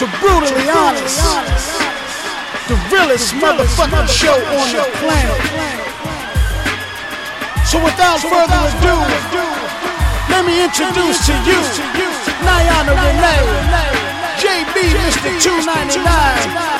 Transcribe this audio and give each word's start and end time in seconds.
to 0.00 0.08
Brutally 0.16 0.64
Honest, 0.70 1.20
the 2.68 2.76
realest 2.88 3.34
motherfucking 3.34 4.08
show 4.08 4.32
on 4.32 4.68
the 4.72 4.80
planet. 4.96 5.40
So 7.68 7.76
without 7.84 8.16
further 8.24 8.60
ado, 8.64 8.96
let 10.32 10.46
me 10.48 10.64
introduce 10.64 11.20
to 11.26 11.34
you 11.44 11.60
Niana 12.40 12.96
Renee, 12.96 13.44
JB 14.40 14.96
Mr. 15.04 15.36
299. 15.36 16.00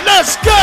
Let's 0.09 0.37
go! 0.41 0.57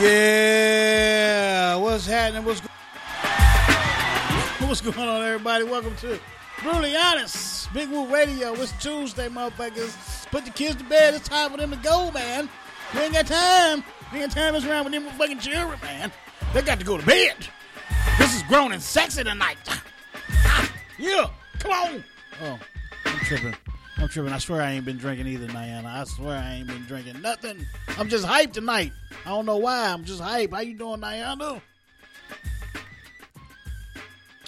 Yeah, 0.00 1.76
what's 1.76 2.06
happening? 2.06 2.42
What's 2.46 2.62
go- 2.62 2.68
What's 4.66 4.80
going 4.80 4.96
on, 5.08 5.22
everybody? 5.26 5.64
Welcome 5.64 5.94
to 5.96 6.18
Brutally 6.62 6.96
Honest, 6.96 7.47
Big 7.72 7.90
Woo 7.90 8.06
Radio. 8.06 8.54
It's 8.54 8.72
Tuesday, 8.82 9.28
motherfuckers. 9.28 10.30
Put 10.30 10.44
the 10.44 10.50
kids 10.50 10.76
to 10.76 10.84
bed. 10.84 11.14
It's 11.14 11.28
time 11.28 11.50
for 11.50 11.58
them 11.58 11.70
to 11.70 11.76
go, 11.76 12.10
man. 12.12 12.48
We 12.94 13.00
ain't 13.00 13.12
got 13.12 13.26
time. 13.26 13.84
We 14.12 14.20
ain't 14.20 14.34
got 14.34 14.40
time 14.40 14.54
to 14.54 14.60
mess 14.60 14.68
around 14.68 14.84
with 14.84 14.94
them 14.94 15.04
fucking 15.18 15.40
children, 15.40 15.78
man. 15.82 16.10
They 16.54 16.62
got 16.62 16.78
to 16.78 16.84
go 16.84 16.96
to 16.96 17.04
bed. 17.04 17.36
This 18.18 18.34
is 18.34 18.42
grown 18.44 18.72
and 18.72 18.82
sexy 18.82 19.22
tonight. 19.22 19.58
Ah, 20.30 20.72
yeah, 20.98 21.28
come 21.58 21.72
on. 21.72 22.04
Oh, 22.42 22.58
I'm 23.04 23.18
tripping. 23.20 23.54
I'm 23.98 24.08
tripping. 24.08 24.32
I 24.32 24.38
swear 24.38 24.62
I 24.62 24.72
ain't 24.72 24.86
been 24.86 24.96
drinking 24.96 25.26
either, 25.26 25.46
Niana. 25.48 25.86
I 25.86 26.04
swear 26.04 26.38
I 26.38 26.54
ain't 26.54 26.68
been 26.68 26.84
drinking 26.84 27.20
nothing. 27.20 27.66
I'm 27.98 28.08
just 28.08 28.24
hyped 28.24 28.52
tonight. 28.54 28.92
I 29.26 29.30
don't 29.30 29.44
know 29.44 29.58
why. 29.58 29.88
I'm 29.92 30.04
just 30.04 30.22
hyped. 30.22 30.52
How 30.52 30.60
you 30.60 30.74
doing, 30.74 31.00
Niana? 31.00 31.60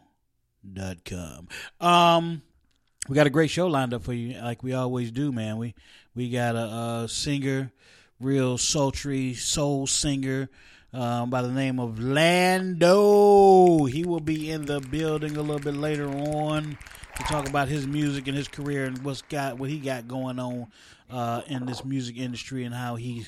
um 1.81 2.43
we 3.07 3.15
got 3.15 3.27
a 3.27 3.31
great 3.31 3.49
show 3.49 3.67
lined 3.67 3.93
up 3.93 4.03
for 4.03 4.13
you, 4.13 4.39
like 4.41 4.63
we 4.63 4.73
always 4.73 5.11
do, 5.11 5.31
man. 5.31 5.57
We 5.57 5.75
we 6.13 6.29
got 6.29 6.55
a, 6.55 7.03
a 7.03 7.07
singer, 7.07 7.71
real 8.19 8.57
sultry 8.57 9.33
soul 9.33 9.87
singer 9.87 10.49
um, 10.93 11.29
by 11.29 11.41
the 11.41 11.51
name 11.51 11.79
of 11.79 11.99
Lando. 11.99 13.85
He 13.85 14.03
will 14.05 14.19
be 14.19 14.51
in 14.51 14.65
the 14.65 14.79
building 14.79 15.37
a 15.37 15.41
little 15.41 15.59
bit 15.59 15.75
later 15.75 16.07
on 16.07 16.77
to 17.15 17.23
talk 17.23 17.47
about 17.49 17.67
his 17.67 17.87
music 17.87 18.27
and 18.27 18.37
his 18.37 18.47
career 18.47 18.85
and 18.85 18.97
what's 19.03 19.21
got 19.23 19.57
what 19.57 19.69
he 19.69 19.79
got 19.79 20.07
going 20.07 20.39
on 20.39 20.67
uh, 21.09 21.41
in 21.47 21.65
this 21.65 21.83
music 21.83 22.17
industry 22.17 22.63
and 22.63 22.73
how 22.73 22.95
he's. 22.95 23.27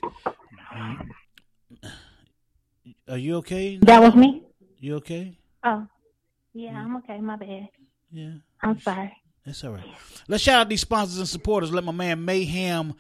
Are 3.08 3.18
you 3.18 3.38
okay? 3.38 3.78
That 3.82 4.02
was 4.02 4.16
me? 4.16 4.44
You 4.80 4.96
okay? 4.98 5.38
Oh, 5.64 5.88
yeah, 6.54 6.78
I'm 6.78 6.96
okay. 6.98 7.20
My 7.20 7.36
bad. 7.36 7.70
Yeah. 8.12 8.34
I'm 8.62 8.80
sorry. 8.80 9.12
That's 9.46 9.64
all 9.64 9.72
right. 9.72 9.86
Let's 10.28 10.44
shout 10.44 10.62
out 10.62 10.70
these 10.70 10.82
sponsors 10.82 11.18
and 11.18 11.28
supporters. 11.28 11.72
Let 11.72 11.84
my 11.84 11.92
man 11.92 12.24
Mayhem 12.24 12.94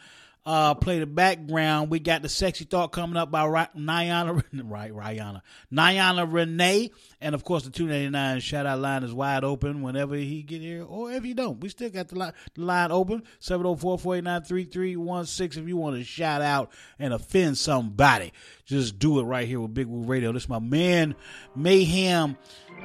uh, 0.49 0.73
play 0.73 0.97
the 0.97 1.05
background. 1.05 1.91
We 1.91 1.99
got 1.99 2.23
the 2.23 2.29
sexy 2.29 2.65
thought 2.65 2.91
coming 2.91 3.17
up 3.17 3.29
by 3.29 3.43
Niana, 3.77 4.43
right? 4.63 4.91
Ryana, 4.95 5.43
Niana 5.71 6.27
Renee, 6.27 6.89
and 7.21 7.35
of 7.35 7.43
course 7.43 7.65
the 7.65 7.69
two 7.69 7.85
ninety 7.85 8.09
nine 8.09 8.39
shout 8.39 8.65
out 8.65 8.79
line 8.79 9.03
is 9.03 9.13
wide 9.13 9.43
open 9.43 9.83
whenever 9.83 10.15
he 10.15 10.41
get 10.41 10.61
here, 10.61 10.83
or 10.83 11.11
if 11.11 11.23
you 11.23 11.35
don't, 11.35 11.59
we 11.59 11.69
still 11.69 11.91
got 11.91 12.07
the 12.07 12.17
line, 12.17 12.33
the 12.55 12.63
line 12.63 12.91
open 12.91 13.21
704-489-3316 13.41 15.57
If 15.57 15.67
you 15.67 15.77
want 15.77 15.97
to 15.97 16.03
shout 16.03 16.41
out 16.41 16.71
and 16.97 17.13
offend 17.13 17.59
somebody, 17.59 18.33
just 18.65 18.97
do 18.97 19.19
it 19.19 19.25
right 19.25 19.47
here 19.47 19.59
with 19.59 19.75
Big 19.75 19.85
Woo 19.85 20.01
Radio. 20.01 20.31
This 20.31 20.45
is 20.45 20.49
my 20.49 20.57
man 20.57 21.13
Mayhem. 21.55 22.37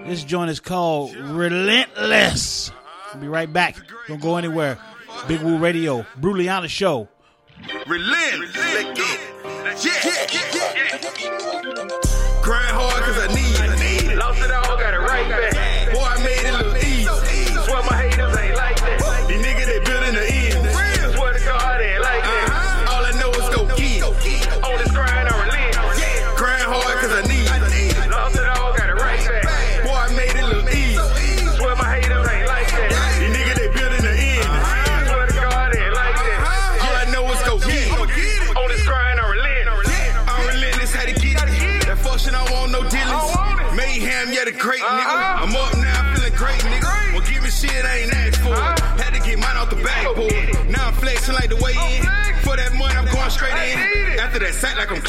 This 0.05 0.23
joint 0.23 0.51
is 0.51 0.61
called 0.61 1.17
Relentless. 1.17 2.71
I'll 3.15 3.21
be 3.21 3.29
right 3.29 3.51
back. 3.51 3.79
Don't 4.07 4.21
go 4.21 4.37
anywhere. 4.37 4.77
Big 5.29 5.41
Woo 5.41 5.57
Radio, 5.57 6.05
Honest 6.23 6.75
Show. 6.75 7.09
Relentless. 7.87 8.57
Let 8.57 8.97
get 8.97 9.21
it. 9.21 9.85
Yeah. 9.85 9.93
Grind 12.43 12.71
hard 12.71 13.03
cause 13.05 13.19
I 13.19 13.27
need 13.35 14.11
it. 14.13 14.19
Lost 14.19 14.43
it 14.43 14.51
all, 14.51 14.77
got 14.77 14.95
it 14.95 14.99
right 14.99 15.29
back. 15.29 15.93
Boy, 15.93 16.01
I 16.01 16.19
made 16.23 16.47
it 16.47 16.53
look 16.53 16.74
After 54.55 54.77
like 54.77 54.93
I'm 54.93 55.03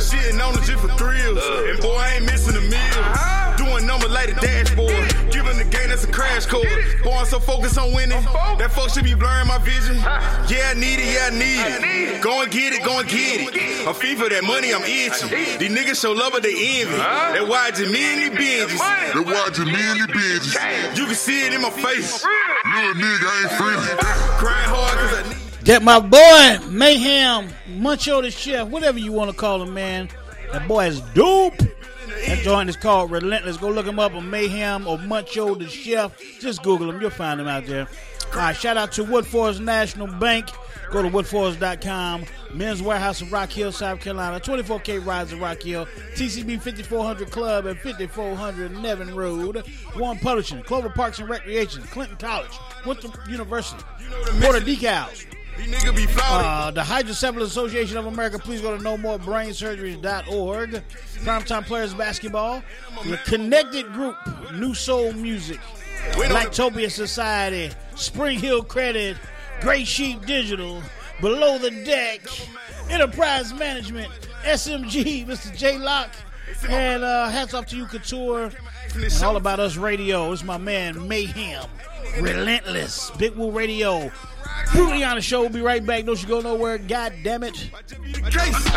Shitting 0.00 0.40
on 0.44 0.54
the 0.54 0.62
shit 0.62 0.78
for 0.78 0.88
thrills. 0.96 1.38
And 1.68 1.80
boy, 1.80 1.96
I 1.96 2.16
ain't 2.16 2.26
missing 2.26 2.56
a 2.56 2.60
meal. 2.60 3.00
Doing 3.56 3.86
numbers 3.86 4.10
like 4.10 4.34
the 4.34 4.40
dashboard. 4.40 4.92
Giving 5.30 5.56
the 5.56 5.64
game 5.64 5.88
that's 5.88 6.04
a 6.04 6.10
crash 6.10 6.46
course. 6.46 6.68
Boy, 7.02 7.12
I'm 7.12 7.26
so 7.26 7.38
focused 7.38 7.78
on 7.78 7.92
winning. 7.92 8.22
That 8.58 8.70
fuck 8.72 8.90
should 8.90 9.04
be 9.04 9.14
blurring 9.14 9.48
my 9.48 9.58
vision. 9.58 9.96
Yeah, 10.50 10.70
I 10.70 10.74
need 10.74 10.98
it, 10.98 11.08
yeah, 11.14 11.28
I 11.28 11.34
need 11.34 12.16
it. 12.16 12.22
Go 12.22 12.42
and 12.42 12.50
get 12.50 12.72
it, 12.72 12.82
go 12.84 12.98
and 12.98 13.08
get 13.08 13.54
it. 13.54 13.86
A 13.86 13.94
fee 13.94 14.14
for 14.14 14.28
that 14.28 14.44
money, 14.44 14.72
I'm 14.74 14.82
itching. 14.82 15.28
These 15.58 15.70
niggas 15.70 16.00
show 16.00 16.12
love, 16.12 16.32
but 16.32 16.42
they 16.42 16.80
envy. 16.80 16.96
That 16.96 17.46
why 17.46 17.70
just 17.70 17.92
me 17.92 18.02
and 18.02 18.38
these 18.38 18.38
binges. 18.38 19.14
They 19.14 19.20
watching 19.20 19.66
me 19.66 19.80
and 19.80 20.00
the 20.00 20.12
bitches. 20.12 20.96
You 20.96 21.06
can 21.06 21.14
see 21.14 21.46
it 21.46 21.52
in 21.52 21.60
my 21.60 21.70
face. 21.70 22.24
Little 22.64 22.94
nigga 22.94 23.42
ain't 23.42 23.52
friendly. 23.52 23.88
Crying 24.40 24.68
hard 24.68 24.98
cause 24.98 25.14
I 25.14 25.28
need 25.28 25.66
That 25.66 25.82
my 25.82 26.00
boy 26.00 26.66
Mayhem 26.70 27.48
Muncho 27.84 28.22
the 28.22 28.30
Chef, 28.30 28.68
whatever 28.68 28.98
you 28.98 29.12
want 29.12 29.30
to 29.30 29.36
call 29.36 29.60
him, 29.60 29.74
man. 29.74 30.08
That 30.52 30.66
boy 30.66 30.86
is 30.86 31.02
dope. 31.12 31.58
That 31.58 32.38
joint 32.38 32.70
is 32.70 32.76
called 32.76 33.10
Relentless. 33.10 33.58
Go 33.58 33.68
look 33.68 33.84
him 33.84 33.98
up 33.98 34.14
on 34.14 34.30
Mayhem 34.30 34.86
or 34.86 34.96
Muncho 34.96 35.58
the 35.58 35.68
Chef. 35.68 36.18
Just 36.40 36.62
Google 36.62 36.88
him. 36.88 36.98
You'll 37.02 37.10
find 37.10 37.38
him 37.38 37.46
out 37.46 37.66
there. 37.66 37.86
All 38.32 38.38
right, 38.38 38.56
shout 38.56 38.78
out 38.78 38.92
to 38.92 39.04
Woodforest 39.04 39.60
National 39.60 40.06
Bank. 40.06 40.48
Go 40.90 41.02
to 41.02 41.10
woodforest.com. 41.10 42.24
Men's 42.54 42.80
Wearhouse 42.80 43.20
in 43.20 43.28
Rock 43.28 43.50
Hill, 43.50 43.70
South 43.70 44.00
Carolina. 44.00 44.40
24K 44.40 45.04
Rides 45.04 45.34
in 45.34 45.40
Rock 45.40 45.60
Hill. 45.60 45.84
TCB 46.14 46.62
5400 46.62 47.30
Club 47.30 47.66
at 47.66 47.76
5400 47.82 48.78
Nevin 48.78 49.14
Road. 49.14 49.58
One 49.92 50.18
Publishing. 50.20 50.62
Clover 50.62 50.88
Parks 50.88 51.18
and 51.18 51.28
Recreation. 51.28 51.82
Clinton 51.82 52.16
College. 52.16 52.58
Winthrop 52.86 53.28
University. 53.28 53.82
Porter 54.40 54.60
Decals. 54.60 55.26
These 55.56 55.66
niggas 55.68 55.96
be. 55.96 56.06
Uh, 56.20 56.70
the 56.70 56.82
Hydrocephalus 56.82 57.50
Association 57.50 57.96
of 57.96 58.06
America, 58.06 58.38
please 58.38 58.60
go 58.60 58.76
to 58.76 58.82
nomorebrainsurgeries.org. 58.82 60.70
Primetime 60.70 61.64
Players 61.64 61.94
Basketball. 61.94 62.62
The 63.04 63.16
Connected 63.24 63.92
Group, 63.92 64.16
New 64.54 64.74
Soul 64.74 65.12
Music. 65.12 65.60
Blacktopia 66.12 66.90
Society, 66.90 67.70
Spring 67.96 68.38
Hill 68.38 68.62
Credit, 68.62 69.16
Great 69.60 69.86
Sheep 69.86 70.26
Digital, 70.26 70.82
Below 71.20 71.58
the 71.58 71.70
Deck, 71.70 72.20
Enterprise 72.90 73.52
Management, 73.54 74.12
SMG, 74.42 75.26
Mr. 75.26 75.56
J 75.56 75.78
Lock, 75.78 76.10
and 76.68 77.02
uh, 77.02 77.28
hats 77.28 77.54
off 77.54 77.66
to 77.66 77.76
you, 77.76 77.86
Couture, 77.86 78.50
and 78.94 79.22
All 79.22 79.36
About 79.36 79.60
Us 79.60 79.76
Radio. 79.76 80.30
It's 80.32 80.44
my 80.44 80.58
man 80.58 81.08
Mayhem, 81.08 81.68
Relentless, 82.20 83.10
Big 83.12 83.34
Woo 83.34 83.50
Radio. 83.50 84.10
Brutally 84.72 85.04
Honest 85.04 85.28
Show. 85.28 85.40
We'll 85.42 85.50
be 85.50 85.60
right 85.60 85.84
back. 85.84 86.04
Don't 86.04 86.20
you 86.20 86.28
go 86.28 86.40
nowhere. 86.40 86.78
God 86.78 87.12
damn 87.22 87.42
it. 87.42 87.54
case. 87.54 88.70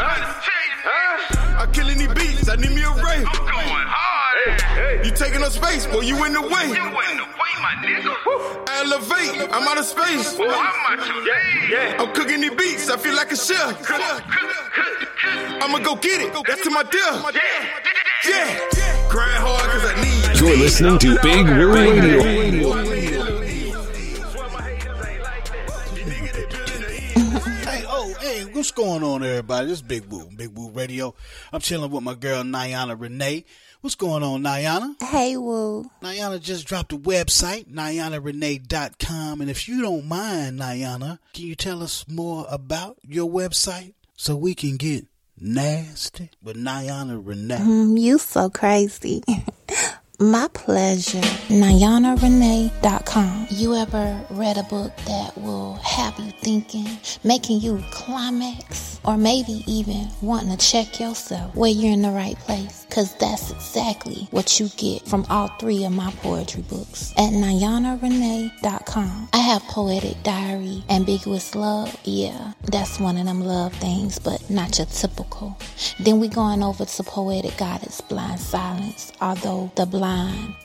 I'm 1.58 1.72
killing 1.72 1.98
these 1.98 2.14
beats. 2.14 2.50
I 2.50 2.56
need 2.56 2.72
me 2.72 2.84
a 2.84 2.92
ray. 2.92 3.24
going 3.24 3.88
hard. 3.90 5.06
You 5.06 5.12
taking 5.12 5.44
up 5.44 5.52
space, 5.52 5.86
boy. 5.88 6.02
You 6.02 6.24
in 6.26 6.34
the 6.34 6.42
way. 6.42 6.68
You 6.68 6.76
in 6.76 7.18
the 7.18 7.28
way, 7.34 7.54
my 7.62 7.74
nigga. 7.82 8.14
Elevate. 8.78 9.50
I'm 9.52 9.68
out 9.68 9.78
of 9.78 9.86
space. 9.86 10.36
Boy, 10.36 10.46
I'm 10.48 11.00
out 11.00 11.08
your 11.08 11.26
yeah, 11.26 11.70
yeah. 11.70 12.02
I'm 12.02 12.14
cooking 12.14 12.42
these 12.42 12.52
beats. 12.52 12.90
I 12.90 12.98
feel 12.98 13.16
like 13.16 13.32
a 13.32 13.36
chef. 13.36 13.90
I'ma 15.62 15.80
go 15.80 15.96
get 15.96 16.22
it. 16.22 16.34
That's 16.46 16.62
to 16.64 16.70
my 16.70 16.84
death. 16.84 17.36
Yeah. 18.26 18.60
Grind 19.10 19.44
hard 19.44 19.72
cause 19.72 19.86
I 19.86 19.94
need 20.02 20.40
You're 20.40 20.58
listening 20.58 21.00
to 21.00 21.20
Big 21.22 21.46
Woo 21.48 21.74
Radio. 21.74 22.97
Hey, 28.28 28.44
what's 28.44 28.72
going 28.72 29.04
on, 29.04 29.24
everybody? 29.24 29.68
This 29.68 29.78
is 29.78 29.82
Big 29.82 30.04
Woo, 30.12 30.28
Big 30.36 30.50
Woo 30.50 30.70
Radio. 30.72 31.16
I'm 31.54 31.62
chilling 31.62 31.90
with 31.90 32.04
my 32.04 32.14
girl, 32.14 32.44
Niana 32.44 33.00
Renee. 33.00 33.46
What's 33.80 33.96
going 33.96 34.22
on, 34.22 34.44
Niana? 34.44 35.02
Hey, 35.02 35.38
Woo. 35.38 35.90
Niana 36.04 36.42
just 36.42 36.68
dropped 36.68 36.92
a 36.92 36.98
website, 36.98 37.72
NianaRenee.com. 37.72 39.40
And 39.40 39.50
if 39.50 39.70
you 39.70 39.82
don't 39.82 40.10
mind, 40.10 40.60
Niana, 40.60 41.20
can 41.34 41.46
you 41.46 41.56
tell 41.56 41.82
us 41.82 42.06
more 42.10 42.46
about 42.50 42.98
your 43.02 43.30
website 43.30 43.94
so 44.18 44.36
we 44.36 44.54
can 44.56 44.76
get 44.76 45.06
nasty 45.40 46.30
with 46.44 46.58
Niana 46.58 47.26
Renee? 47.26 47.56
Mm, 47.56 47.98
you 47.98 48.18
so 48.18 48.50
crazy. 48.50 49.24
My 50.20 50.48
pleasure. 50.52 51.22
NianaRenee.com. 51.50 53.48
You 53.52 53.76
ever 53.76 54.20
read 54.32 54.58
a 54.58 54.64
book 54.64 54.92
that 55.06 55.38
will 55.38 55.76
have 55.76 56.18
you 56.18 56.32
thinking, 56.42 56.88
making 57.24 57.62
you 57.62 57.84
climax, 57.92 59.00
or 59.06 59.16
maybe 59.16 59.64
even 59.68 60.08
wanting 60.24 60.58
to 60.58 60.60
check 60.68 61.00
yourself 61.00 61.56
where 61.56 61.70
you're 61.70 61.94
in 61.94 62.02
the 62.02 62.10
right 62.10 62.36
place? 62.40 62.84
Because 62.90 63.16
that's 63.18 63.52
exactly 63.52 64.28
what 64.32 64.60
you 64.60 64.70
get 64.70 65.08
from 65.08 65.24
all 65.30 65.50
three 65.60 65.84
of 65.86 65.92
my 65.92 66.10
poetry 66.24 66.64
books 66.64 67.14
at 67.16 67.32
NianaRenee.com. 67.32 69.30
I 69.34 69.38
have 69.38 69.62
Poetic 69.66 70.24
Diary, 70.24 70.84
Ambiguous 70.90 71.54
Love. 71.54 71.96
Yeah, 72.06 72.54
that's 72.64 73.00
one 73.00 73.18
of 73.18 73.28
them 73.28 73.42
love 73.42 73.72
things, 73.74 74.18
but 74.18 74.50
not 74.50 74.80
your 74.80 74.88
typical. 74.88 75.56
Then 76.00 76.20
we 76.20 76.28
going 76.28 76.64
over 76.64 76.86
to 76.86 77.04
Poetic 77.04 77.56
Goddess 77.58 78.02
Blind 78.02 78.40
Silence, 78.40 79.14
although 79.22 79.72
the 79.76 79.86
blind 79.86 80.07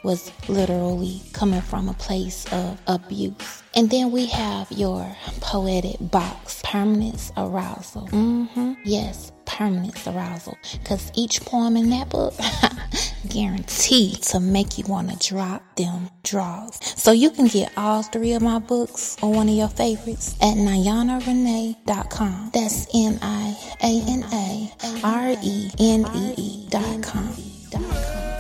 was 0.03 0.31
literally 0.49 1.21
coming 1.33 1.61
from 1.61 1.89
a 1.89 1.95
place 1.95 2.45
of 2.53 2.81
abuse. 2.87 3.63
And 3.75 3.89
then 3.91 4.11
we 4.11 4.27
have 4.27 4.71
your 4.71 5.07
poetic 5.41 5.97
box, 6.01 6.61
Permanence 6.65 7.33
Arousal. 7.37 8.07
hmm 8.09 8.73
Yes, 8.85 9.33
Permanence 9.47 10.07
Arousal. 10.07 10.57
Because 10.83 11.11
each 11.15 11.41
poem 11.43 11.77
in 11.77 11.89
that 11.91 12.09
book, 12.11 12.35
guaranteed 13.29 14.23
to 14.25 14.41
make 14.41 14.77
you 14.79 14.85
want 14.89 15.11
to 15.11 15.29
drop 15.29 15.63
them 15.77 16.11
draws. 16.23 16.79
So 17.01 17.13
you 17.13 17.31
can 17.31 17.47
get 17.47 17.73
all 17.77 18.03
three 18.03 18.33
of 18.33 18.43
my 18.43 18.59
books 18.59 19.17
or 19.23 19.33
one 19.33 19.49
of 19.49 19.55
your 19.55 19.69
favorites 19.69 20.35
at 20.43 20.57
NianaRenee.com. 20.57 22.51
That's 22.53 22.87
N 22.95 23.19
I 23.23 23.57
A 23.83 24.03
N 24.09 24.25
A 24.33 24.73
R 25.05 25.35
E 25.43 25.71
N 25.79 26.07
E 26.15 26.35
E 26.37 26.67
dot 26.69 27.03
com. 27.03 28.32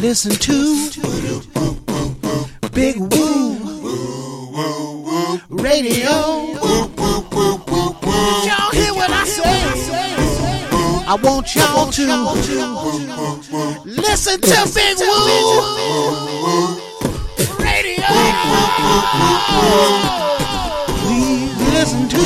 Listen 0.00 0.30
to 0.30 0.90
Big 2.72 2.96
Woo 2.98 3.56
Radio. 5.50 6.10
Y'all 8.46 8.70
hear 8.70 8.94
what 8.94 9.10
I 9.10 9.24
say? 9.26 9.74
I 11.04 11.14
want 11.20 11.54
y'all 11.56 11.90
to 11.90 12.04
listen 13.84 14.40
to 14.40 14.70
Big 14.72 14.98
Woo 15.00 15.66
Radio. 17.58 18.06
Please 21.02 21.56
listen 21.74 22.08
to. 22.08 22.18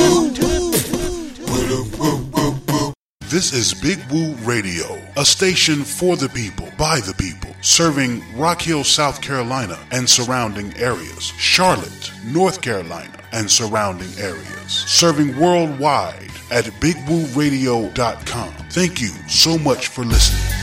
This 3.33 3.51
is 3.51 3.73
Big 3.73 3.99
Woo 4.11 4.35
Radio, 4.45 5.01
a 5.17 5.25
station 5.25 5.83
for 5.83 6.15
the 6.15 6.29
people, 6.29 6.69
by 6.77 6.99
the 6.99 7.15
people, 7.15 7.42
serving 7.63 8.21
Rock 8.37 8.61
Hill, 8.61 8.83
South 8.83 9.21
Carolina 9.21 9.79
and 9.91 10.07
surrounding 10.07 10.75
areas, 10.77 11.33
Charlotte, 11.37 12.11
North 12.25 12.61
Carolina 12.61 13.17
and 13.31 13.49
surrounding 13.49 14.11
areas, 14.19 14.71
serving 14.71 15.39
worldwide 15.39 16.29
at 16.51 16.65
bigwooradio.com. 16.65 18.53
Thank 18.69 19.01
you 19.01 19.09
so 19.27 19.57
much 19.57 19.87
for 19.87 20.03
listening. 20.03 20.59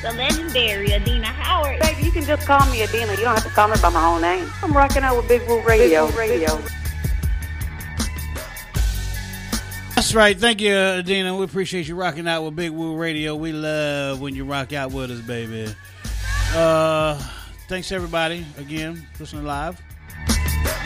The 0.00 0.12
legendary 0.12 0.94
Adina 0.94 1.26
Howard. 1.26 1.80
Baby, 1.80 2.04
you 2.04 2.12
can 2.12 2.22
just 2.22 2.46
call 2.46 2.64
me 2.70 2.82
Adina. 2.82 3.12
You 3.12 3.24
don't 3.24 3.34
have 3.34 3.42
to 3.44 3.50
call 3.50 3.68
me 3.68 3.76
by 3.82 3.90
my 3.90 4.00
whole 4.00 4.20
name. 4.20 4.48
I'm 4.62 4.72
rocking 4.72 5.02
out 5.02 5.16
with 5.16 5.28
Big 5.28 5.46
Woo 5.48 5.60
Radio. 5.62 6.08
Radio. 6.12 6.62
That's 9.98 10.14
right. 10.14 10.38
Thank 10.38 10.60
you, 10.60 10.72
Adina. 10.76 11.36
We 11.36 11.44
appreciate 11.44 11.88
you 11.88 11.96
rocking 11.96 12.28
out 12.28 12.44
with 12.44 12.54
Big 12.54 12.70
Woo 12.70 12.94
Radio. 12.94 13.34
We 13.34 13.50
love 13.50 14.20
when 14.20 14.32
you 14.32 14.44
rock 14.44 14.72
out 14.72 14.92
with 14.92 15.10
us, 15.10 15.18
baby. 15.22 15.74
Uh, 16.54 17.20
thanks 17.68 17.90
everybody 17.90 18.46
again 18.58 19.04
listening 19.18 19.44
live. 19.44 19.82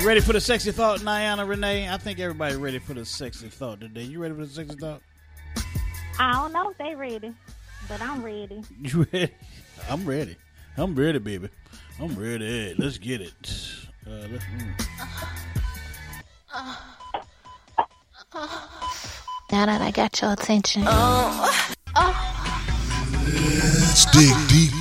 You 0.00 0.08
ready 0.08 0.22
for 0.22 0.32
the 0.32 0.40
sexy 0.40 0.72
thought, 0.72 1.00
Niana 1.00 1.46
Renee? 1.46 1.90
I 1.90 1.98
think 1.98 2.20
everybody 2.20 2.56
ready 2.56 2.78
for 2.78 2.94
the 2.94 3.04
sexy 3.04 3.48
thought 3.48 3.82
today. 3.82 4.04
You 4.04 4.18
ready 4.18 4.34
for 4.34 4.46
the 4.46 4.50
sexy 4.50 4.76
thought? 4.76 5.02
I 6.18 6.32
don't 6.32 6.54
know 6.54 6.70
if 6.70 6.78
they 6.78 6.94
ready, 6.94 7.34
but 7.90 8.00
I'm 8.00 8.24
ready. 8.24 8.62
You 8.80 9.06
ready? 9.12 9.34
I'm 9.90 10.06
ready. 10.06 10.36
I'm 10.78 10.94
ready, 10.94 11.18
baby. 11.18 11.50
I'm 12.00 12.18
ready. 12.18 12.74
Let's 12.78 12.96
get 12.96 13.20
it. 13.20 13.74
Uh, 14.06 14.26
let's, 14.30 14.44
mm. 16.54 16.76
Now 18.34 19.66
that 19.66 19.82
I 19.82 19.90
got 19.90 20.20
your 20.22 20.32
attention. 20.32 20.84
Let's 23.84 24.06
dig 24.06 24.32
deep 24.48 24.72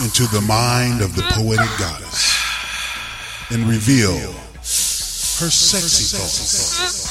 into 0.00 0.26
the 0.32 0.40
mind 0.46 1.00
of 1.02 1.16
the 1.16 1.22
poetic 1.22 1.68
goddess 1.78 2.36
and 3.50 3.68
reveal 3.68 4.16
her 4.16 5.50
sexy 5.50 6.16
thoughts. 6.16 7.10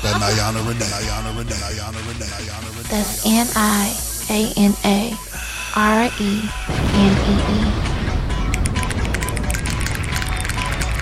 By 0.00 0.12
Niana 0.12 0.66
Renee. 0.66 0.84
Niana 0.84 1.36
Renee. 1.36 1.54
Niana 1.54 2.00
Renee. 2.06 2.26
Niana 2.26 2.70
Renee. 2.70 2.88
That's 2.88 3.26
N 3.26 3.48
I 3.56 3.96
A 4.30 4.52
N 4.56 4.74
A 4.84 5.16
R 5.74 6.10
E 6.20 6.48
N 6.94 7.14
E 7.28 7.68
E. 7.68 7.71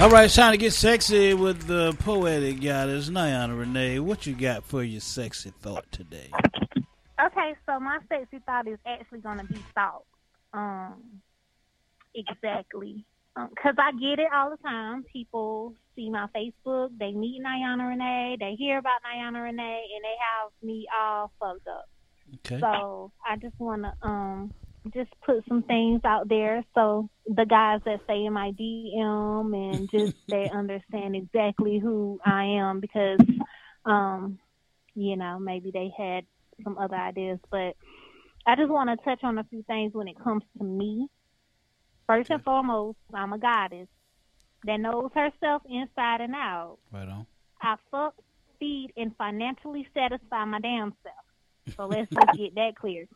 All 0.00 0.08
right, 0.08 0.24
it's 0.24 0.34
time 0.34 0.52
to 0.52 0.56
get 0.56 0.72
sexy 0.72 1.34
with 1.34 1.66
the 1.66 1.92
poetic 1.98 2.62
goddess 2.62 3.10
Niana 3.10 3.58
Renee. 3.58 3.98
What 3.98 4.26
you 4.26 4.34
got 4.34 4.64
for 4.64 4.82
your 4.82 5.02
sexy 5.02 5.52
thought 5.60 5.84
today? 5.92 6.30
Okay, 7.22 7.54
so 7.66 7.78
my 7.78 7.98
sexy 8.08 8.38
thought 8.46 8.66
is 8.66 8.78
actually 8.86 9.18
going 9.18 9.40
to 9.40 9.44
be 9.44 9.62
thought. 9.74 10.04
Um, 10.54 11.20
exactly. 12.14 13.04
Because 13.36 13.74
I 13.76 13.92
get 13.92 14.20
it 14.20 14.28
all 14.34 14.48
the 14.48 14.56
time. 14.66 15.04
People 15.12 15.74
see 15.94 16.08
my 16.08 16.28
Facebook, 16.34 16.96
they 16.98 17.12
meet 17.12 17.42
Niana 17.42 17.90
Renee, 17.90 18.38
they 18.40 18.54
hear 18.58 18.78
about 18.78 19.02
Niana 19.04 19.42
Renee, 19.44 19.82
and 19.94 20.02
they 20.02 20.16
have 20.18 20.50
me 20.62 20.86
all 20.98 21.30
fucked 21.38 21.68
up. 21.68 21.90
Okay. 22.36 22.58
So 22.58 23.12
I 23.28 23.36
just 23.36 23.60
want 23.60 23.82
to 23.82 23.92
um 24.08 24.54
just 24.94 25.10
put 25.24 25.44
some 25.46 25.62
things 25.62 26.00
out 26.04 26.28
there 26.28 26.64
so 26.74 27.08
the 27.26 27.44
guys 27.44 27.80
that 27.84 28.00
stay 28.04 28.24
in 28.24 28.32
my 28.32 28.50
DM 28.52 29.54
and 29.54 29.90
just 29.90 30.14
they 30.28 30.48
understand 30.52 31.14
exactly 31.14 31.78
who 31.78 32.18
I 32.24 32.44
am 32.44 32.80
because 32.80 33.20
um 33.84 34.38
you 34.94 35.16
know 35.16 35.38
maybe 35.38 35.70
they 35.70 35.90
had 35.96 36.24
some 36.64 36.78
other 36.78 36.96
ideas 36.96 37.38
but 37.50 37.74
I 38.46 38.56
just 38.56 38.70
want 38.70 38.88
to 38.90 39.04
touch 39.04 39.20
on 39.22 39.38
a 39.38 39.44
few 39.44 39.62
things 39.64 39.92
when 39.92 40.08
it 40.08 40.18
comes 40.22 40.42
to 40.58 40.64
me. 40.64 41.08
First 42.06 42.30
and 42.30 42.42
foremost, 42.42 42.98
I'm 43.14 43.32
a 43.32 43.38
goddess 43.38 43.86
that 44.64 44.80
knows 44.80 45.10
herself 45.14 45.62
inside 45.68 46.20
and 46.20 46.34
out. 46.34 46.78
Right 46.90 47.06
on. 47.06 47.26
I 47.62 47.76
fuck, 47.90 48.14
feed, 48.58 48.92
and 48.96 49.14
financially 49.16 49.86
satisfy 49.94 50.44
my 50.44 50.60
damn 50.60 50.94
self. 51.02 51.76
So 51.76 51.86
let's 51.86 52.10
just 52.14 52.38
get 52.38 52.54
that 52.56 52.72
clear. 52.80 53.06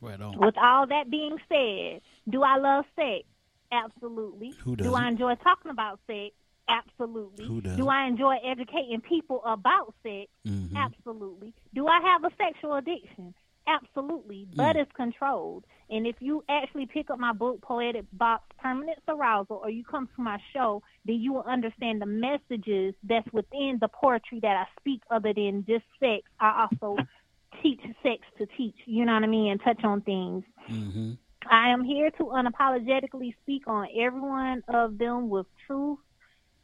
Right 0.00 0.20
on. 0.20 0.38
With 0.38 0.54
all 0.60 0.86
that 0.86 1.10
being 1.10 1.36
said, 1.48 2.00
do 2.30 2.42
I 2.42 2.56
love 2.58 2.84
sex? 2.96 3.24
Absolutely. 3.72 4.52
Who 4.64 4.76
do 4.76 4.84
doesn't? 4.84 5.00
I 5.00 5.08
enjoy 5.08 5.34
talking 5.36 5.70
about 5.70 6.00
sex? 6.06 6.34
Absolutely. 6.68 7.46
Who 7.46 7.60
doesn't? 7.60 7.78
do 7.78 7.88
I 7.88 8.06
enjoy 8.06 8.36
educating 8.44 9.00
people 9.06 9.42
about 9.44 9.94
sex? 10.02 10.30
Mhm. 10.46 10.76
Absolutely. 10.76 11.52
Do 11.74 11.86
I 11.86 12.00
have 12.00 12.24
a 12.24 12.34
sexual 12.36 12.74
addiction? 12.76 13.34
Absolutely. 13.66 14.46
But 14.54 14.76
it's 14.76 14.92
controlled. 14.92 15.64
And 15.88 16.06
if 16.06 16.16
you 16.20 16.44
actually 16.48 16.86
pick 16.86 17.08
up 17.10 17.18
my 17.18 17.32
book, 17.32 17.62
Poetic 17.62 18.04
Box 18.12 18.44
Permanent 18.58 18.98
Arousal, 19.08 19.56
or 19.62 19.70
you 19.70 19.84
come 19.84 20.06
to 20.14 20.22
my 20.22 20.38
show, 20.52 20.82
then 21.06 21.16
you 21.16 21.32
will 21.32 21.42
understand 21.44 22.00
the 22.02 22.06
messages 22.06 22.94
that's 23.02 23.30
within 23.32 23.78
the 23.80 23.88
poetry 23.88 24.38
that 24.40 24.56
I 24.56 24.66
speak 24.80 25.02
other 25.10 25.32
than 25.32 25.64
just 25.66 25.84
sex. 25.98 26.22
I 26.40 26.66
also 26.70 26.96
teach 27.64 27.80
sex 28.02 28.20
to 28.38 28.46
teach, 28.56 28.76
you 28.84 29.04
know 29.04 29.14
what 29.14 29.24
I 29.24 29.26
mean, 29.26 29.52
and 29.52 29.60
touch 29.62 29.82
on 29.84 30.02
things. 30.02 30.44
Mm-hmm. 30.70 31.12
I 31.50 31.70
am 31.70 31.82
here 31.82 32.10
to 32.12 32.24
unapologetically 32.24 33.34
speak 33.42 33.62
on 33.66 33.88
every 33.98 34.20
one 34.20 34.62
of 34.68 34.98
them 34.98 35.28
with 35.28 35.46
truth, 35.66 35.98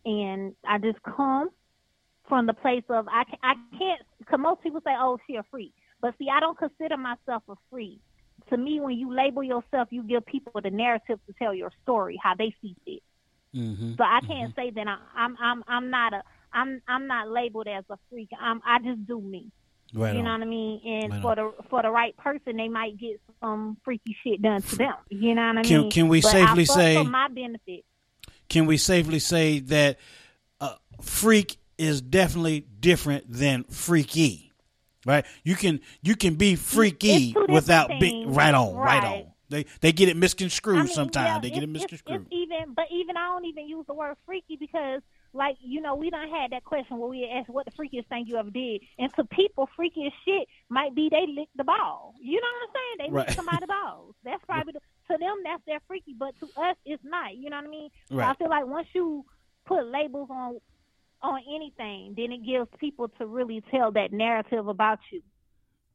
and 0.04 0.54
I 0.66 0.78
just 0.78 0.99
come 1.02 1.49
from 2.28 2.47
the 2.47 2.54
place 2.54 2.85
of 2.88 3.09
I 3.09 3.25
I 3.42 3.54
can't. 3.78 4.02
Cause 4.26 4.38
most 4.38 4.62
people 4.62 4.80
say, 4.85 4.92
"Oh, 4.97 5.19
she 5.26 5.37
a 5.37 5.42
freak," 5.50 5.73
but 6.00 6.14
see, 6.19 6.28
I 6.33 6.40
don't 6.40 6.57
consider 6.57 6.97
myself 6.97 7.42
a 7.49 7.54
freak. 7.71 8.00
To 8.50 8.57
me, 8.57 8.80
when 8.80 8.97
you 8.97 9.14
label 9.14 9.42
yourself, 9.42 9.88
you 9.90 10.02
give 10.02 10.25
people 10.26 10.61
the 10.62 10.71
narrative 10.71 11.19
to 11.26 11.35
tell 11.38 11.54
your 11.54 11.71
story, 11.83 12.19
how 12.23 12.35
they 12.35 12.54
see 12.62 12.75
it. 12.87 13.02
Mm-hmm. 13.54 13.95
So 13.99 14.04
I 14.04 14.21
can't 14.26 14.54
say 14.54 14.71
that 14.71 14.87
I, 14.87 14.99
I'm 15.16 15.37
I'm 15.40 15.64
I'm 15.66 15.90
not 15.90 16.14
a 16.14 16.23
I'm 16.52 16.80
I'm 16.88 17.07
not 17.07 17.28
labeled 17.28 17.69
as 17.69 17.85
a 17.90 17.99
freak. 18.09 18.30
I'm 18.40 18.61
I 18.66 18.78
just 18.78 19.07
do 19.07 19.21
me. 19.21 19.50
Right 19.93 20.13
you 20.13 20.19
on. 20.21 20.25
know 20.25 20.33
what 20.33 20.43
I 20.43 20.45
mean? 20.45 20.81
And 20.85 21.13
Right 21.13 21.23
for 21.23 21.35
the 21.35 21.53
for 21.69 21.83
the 21.83 21.91
right 21.91 22.17
person, 22.17 22.57
they 22.57 22.69
might 22.69 22.97
get 22.99 23.21
some 23.41 23.77
freaky 23.85 24.17
shit 24.25 24.41
done 24.41 24.63
to 24.63 24.77
them. 24.77 24.95
You 25.09 25.35
know 25.35 25.47
what 25.49 25.59
I 25.59 25.63
Can- 25.63 25.81
mean? 25.83 25.91
can 25.91 26.09
we 26.09 26.21
But 26.21 26.31
safely 26.31 26.65
say- 26.65 26.97
for 26.97 27.05
my 27.05 27.29
benefit? 27.29 27.85
Can 28.49 28.67
we 28.67 28.77
safely 28.77 29.19
say 29.21 29.61
that 29.61 29.99
uh, 30.61 30.75
freak 31.01 31.57
is 31.79 32.01
definitely 32.01 32.61
different 32.81 33.25
than 33.33 33.65
freaky? 33.65 34.53
Right? 35.07 35.25
You 35.45 35.55
can 35.57 35.81
you 36.03 36.15
can 36.15 36.35
be 36.35 36.55
freaky 36.57 37.09
It's 37.11 37.25
two 37.27 37.31
different 37.33 37.51
without 37.51 37.89
being 38.01 38.33
right 38.35 38.55
on, 38.55 38.75
right, 38.75 39.03
Right. 39.03 39.23
on. 39.25 39.33
They 39.49 39.65
they 39.81 39.91
get 39.93 40.09
it 40.09 40.17
misconstrued 40.17 40.77
I 40.79 40.83
mean, 40.85 40.93
sometimes. 40.95 41.27
yeah, 41.27 41.39
they 41.41 41.49
get 41.51 41.63
it 41.65 41.71
it's- 41.71 41.85
it's- 41.85 41.91
misconstrued. 42.03 42.27
It's 42.31 42.33
even, 42.53 42.75
but 42.75 42.85
even 42.93 43.17
I 43.17 43.27
don't 43.29 43.47
even 43.47 43.67
use 43.67 43.85
the 43.87 43.95
word 43.95 44.17
freaky 44.27 44.57
because, 44.57 45.01
like, 45.33 45.57
you 45.61 45.81
know, 45.81 45.95
we 45.95 46.11
done 46.11 46.29
had 46.29 46.51
that 46.53 46.65
question 46.65 46.99
where 46.99 47.09
we 47.09 47.29
asked 47.29 47.49
what 47.49 47.65
the 47.67 47.71
freakiest 47.73 48.07
thing 48.09 48.27
you 48.27 48.37
ever 48.37 48.51
did, 48.51 48.83
and 48.99 49.13
to 49.15 49.25
people, 49.25 49.69
freakiest 49.79 50.13
shit 50.25 50.49
might 50.69 50.95
be 50.95 51.09
they 51.09 51.27
lick 51.27 51.49
the 51.57 51.65
ball. 51.65 52.15
You 52.21 52.41
know 52.41 52.47
what 52.61 52.69
I'm 52.69 52.75
saying? 52.75 52.97
They 53.11 53.17
Right. 53.17 53.27
lick 53.29 53.37
somebody's 53.37 53.69
balls. 53.85 54.15
That's 54.25 54.45
probably 54.45 54.73
the, 54.73 54.81
to 55.13 55.19
them 55.19 55.37
that's 55.45 55.63
their 55.67 55.81
freaky, 55.87 56.15
but 56.19 56.35
to 56.41 56.47
us 56.61 56.77
it's 56.85 57.03
not. 57.05 57.37
You 57.37 57.51
know 57.51 57.57
what 57.57 57.67
I 57.67 57.69
mean? 57.69 57.91
So 58.09 58.17
I 58.31 58.35
feel 58.35 58.49
like 58.51 58.67
once 58.67 58.89
you 58.93 59.25
put 59.67 59.87
labels 59.87 60.29
on 60.31 60.59
on 61.23 61.41
anything, 61.55 62.15
then 62.17 62.33
it 62.33 62.45
gives 62.47 62.67
people 62.79 63.09
to 63.19 63.27
really 63.27 63.63
tell 63.71 63.93
that 63.93 64.13
narrative 64.13 64.67
about 64.69 64.99
you. 65.11 65.21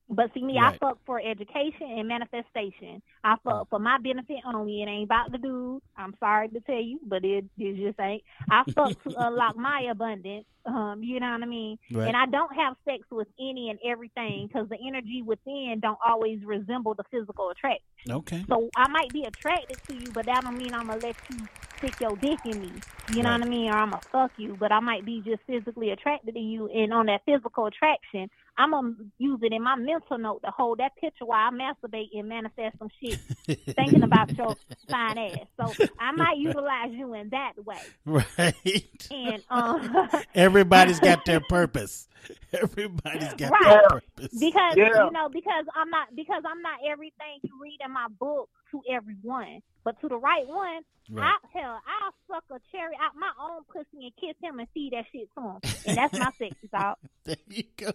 But 0.08 0.32
see 0.34 0.44
me, 0.44 0.58
I 0.60 0.78
fuck 0.78 1.00
for 1.06 1.20
education 1.20 1.88
and 1.98 2.08
manifestation. 2.08 3.02
I 3.24 3.36
fuck 3.44 3.70
for 3.70 3.80
my 3.80 3.98
benefit 3.98 4.38
only. 4.46 4.84
It 4.84 4.88
ain't 4.88 5.06
about 5.06 5.32
the 5.32 5.40
dude. 5.40 5.82
I'm 5.98 6.14
sorry 6.20 6.48
to 6.50 6.60
tell 6.62 6.82
you, 6.82 7.00
but 7.08 7.26
it, 7.26 7.46
it 7.58 7.76
just 7.88 8.00
ain't. 8.00 8.22
I 8.50 8.64
fuck 8.76 9.02
to 9.04 9.14
unlock 9.18 9.56
my 9.58 9.88
abundance. 9.90 10.46
Um, 10.66 11.02
you 11.04 11.20
know 11.20 11.32
what 11.32 11.42
I 11.42 11.46
mean? 11.48 11.78
Right. 11.92 12.08
And 12.08 12.16
I 12.18 12.28
don't 12.28 12.54
have 12.56 12.76
sex 12.86 13.02
with 13.12 13.28
any 13.40 13.70
and 13.72 13.80
everything 13.86 14.48
because 14.48 14.70
the 14.70 14.78
energy 14.88 15.24
within 15.26 15.80
don't 15.82 15.98
always 16.06 16.40
resemble 16.46 16.94
the 16.94 17.04
physical 17.10 17.50
attraction. 17.50 17.82
okay. 18.10 18.46
So 18.48 18.70
I 18.76 18.88
might 18.88 19.12
be 19.12 19.24
attracted 19.24 19.78
to 19.88 19.94
you, 19.94 20.12
but 20.14 20.26
that 20.28 20.44
don't 20.44 20.58
mean 20.58 20.74
I'm 20.74 20.88
gonna 20.88 21.02
let 21.02 21.16
you 21.32 21.48
stick 21.80 22.00
your 22.00 22.16
dick 22.18 22.40
in 22.46 22.62
me. 22.62 22.72
You 23.12 23.24
know 23.24 23.30
Right. 23.30 23.40
what 23.40 23.48
I 23.48 23.50
mean? 23.50 23.70
Or 23.70 23.76
I'm 23.76 23.90
gonna 23.92 24.02
fuck 24.12 24.32
you, 24.38 24.56
but 24.60 24.72
I 24.72 24.80
might 24.80 25.06
be 25.06 25.22
just 25.22 25.42
physically 25.48 25.92
attracted 25.92 26.34
to 26.36 26.40
you, 26.40 26.68
and 26.68 26.94
on 26.94 27.08
that 27.08 27.22
physical 27.26 27.66
attraction, 27.68 28.30
I'm 28.58 28.72
gonna 28.72 28.94
use 29.18 29.40
it 29.44 29.52
in 29.54 29.62
my 29.64 29.76
mental 29.76 30.18
note 30.18 30.42
to 30.46 30.52
hold 30.52 30.80
that 30.80 30.96
picture 30.96 31.26
while 31.26 31.50
I 31.50 31.52
masturbate 31.52 32.10
and 32.18 32.30
manifest 32.30 32.78
some 32.80 32.90
shit, 33.02 33.20
thinking 33.76 34.04
about 34.04 34.32
your 34.38 34.56
fine 34.90 35.18
ass. 35.18 35.48
So 35.60 35.74
I 36.00 36.12
might 36.12 36.38
utilize 36.38 36.92
you 36.92 37.14
in 37.16 37.30
that 37.30 37.54
way. 37.66 37.80
Right. 38.06 39.08
And 39.12 39.44
um, 39.50 40.10
Everybody's 40.36 41.00
got 41.00 41.26
their 41.26 41.40
purpose. 41.50 42.08
Everybody's 42.54 43.34
got 43.34 43.52
Right. 43.52 43.64
their 43.64 43.90
purpose. 43.90 44.40
because 44.40 44.76
Yeah. 44.78 45.06
you 45.06 45.12
know 45.12 45.30
because 45.30 45.66
i'm 45.76 45.90
not 45.92 46.08
because 46.16 46.42
i'm 46.48 46.62
not 46.64 46.80
everything 46.90 47.38
you 47.44 47.52
read 47.62 47.78
in 47.86 47.92
my 47.92 48.08
book 48.20 48.50
to 48.72 48.82
everyone 48.92 49.62
but 49.84 50.00
to 50.02 50.08
the 50.10 50.18
right 50.18 50.48
one 50.48 50.82
Right. 51.12 51.34
I, 51.54 51.60
hell 51.60 51.80
i'll 51.86 52.14
suck 52.28 52.44
a 52.50 52.60
cherry 52.76 52.96
out 53.00 53.12
my 53.16 53.30
own 53.40 53.62
pussy 53.72 54.06
and 54.08 54.12
kiss 54.20 54.36
him 54.42 54.58
and 54.60 54.68
feed 54.74 54.94
that 54.94 55.06
shit 55.12 55.30
to 55.38 55.42
him 55.42 55.60
and 55.86 55.98
that's 55.98 56.14
my 56.18 56.32
sexy 56.40 56.68
thought 56.72 56.98
There 57.26 57.36
you 57.48 57.64
go. 57.78 57.92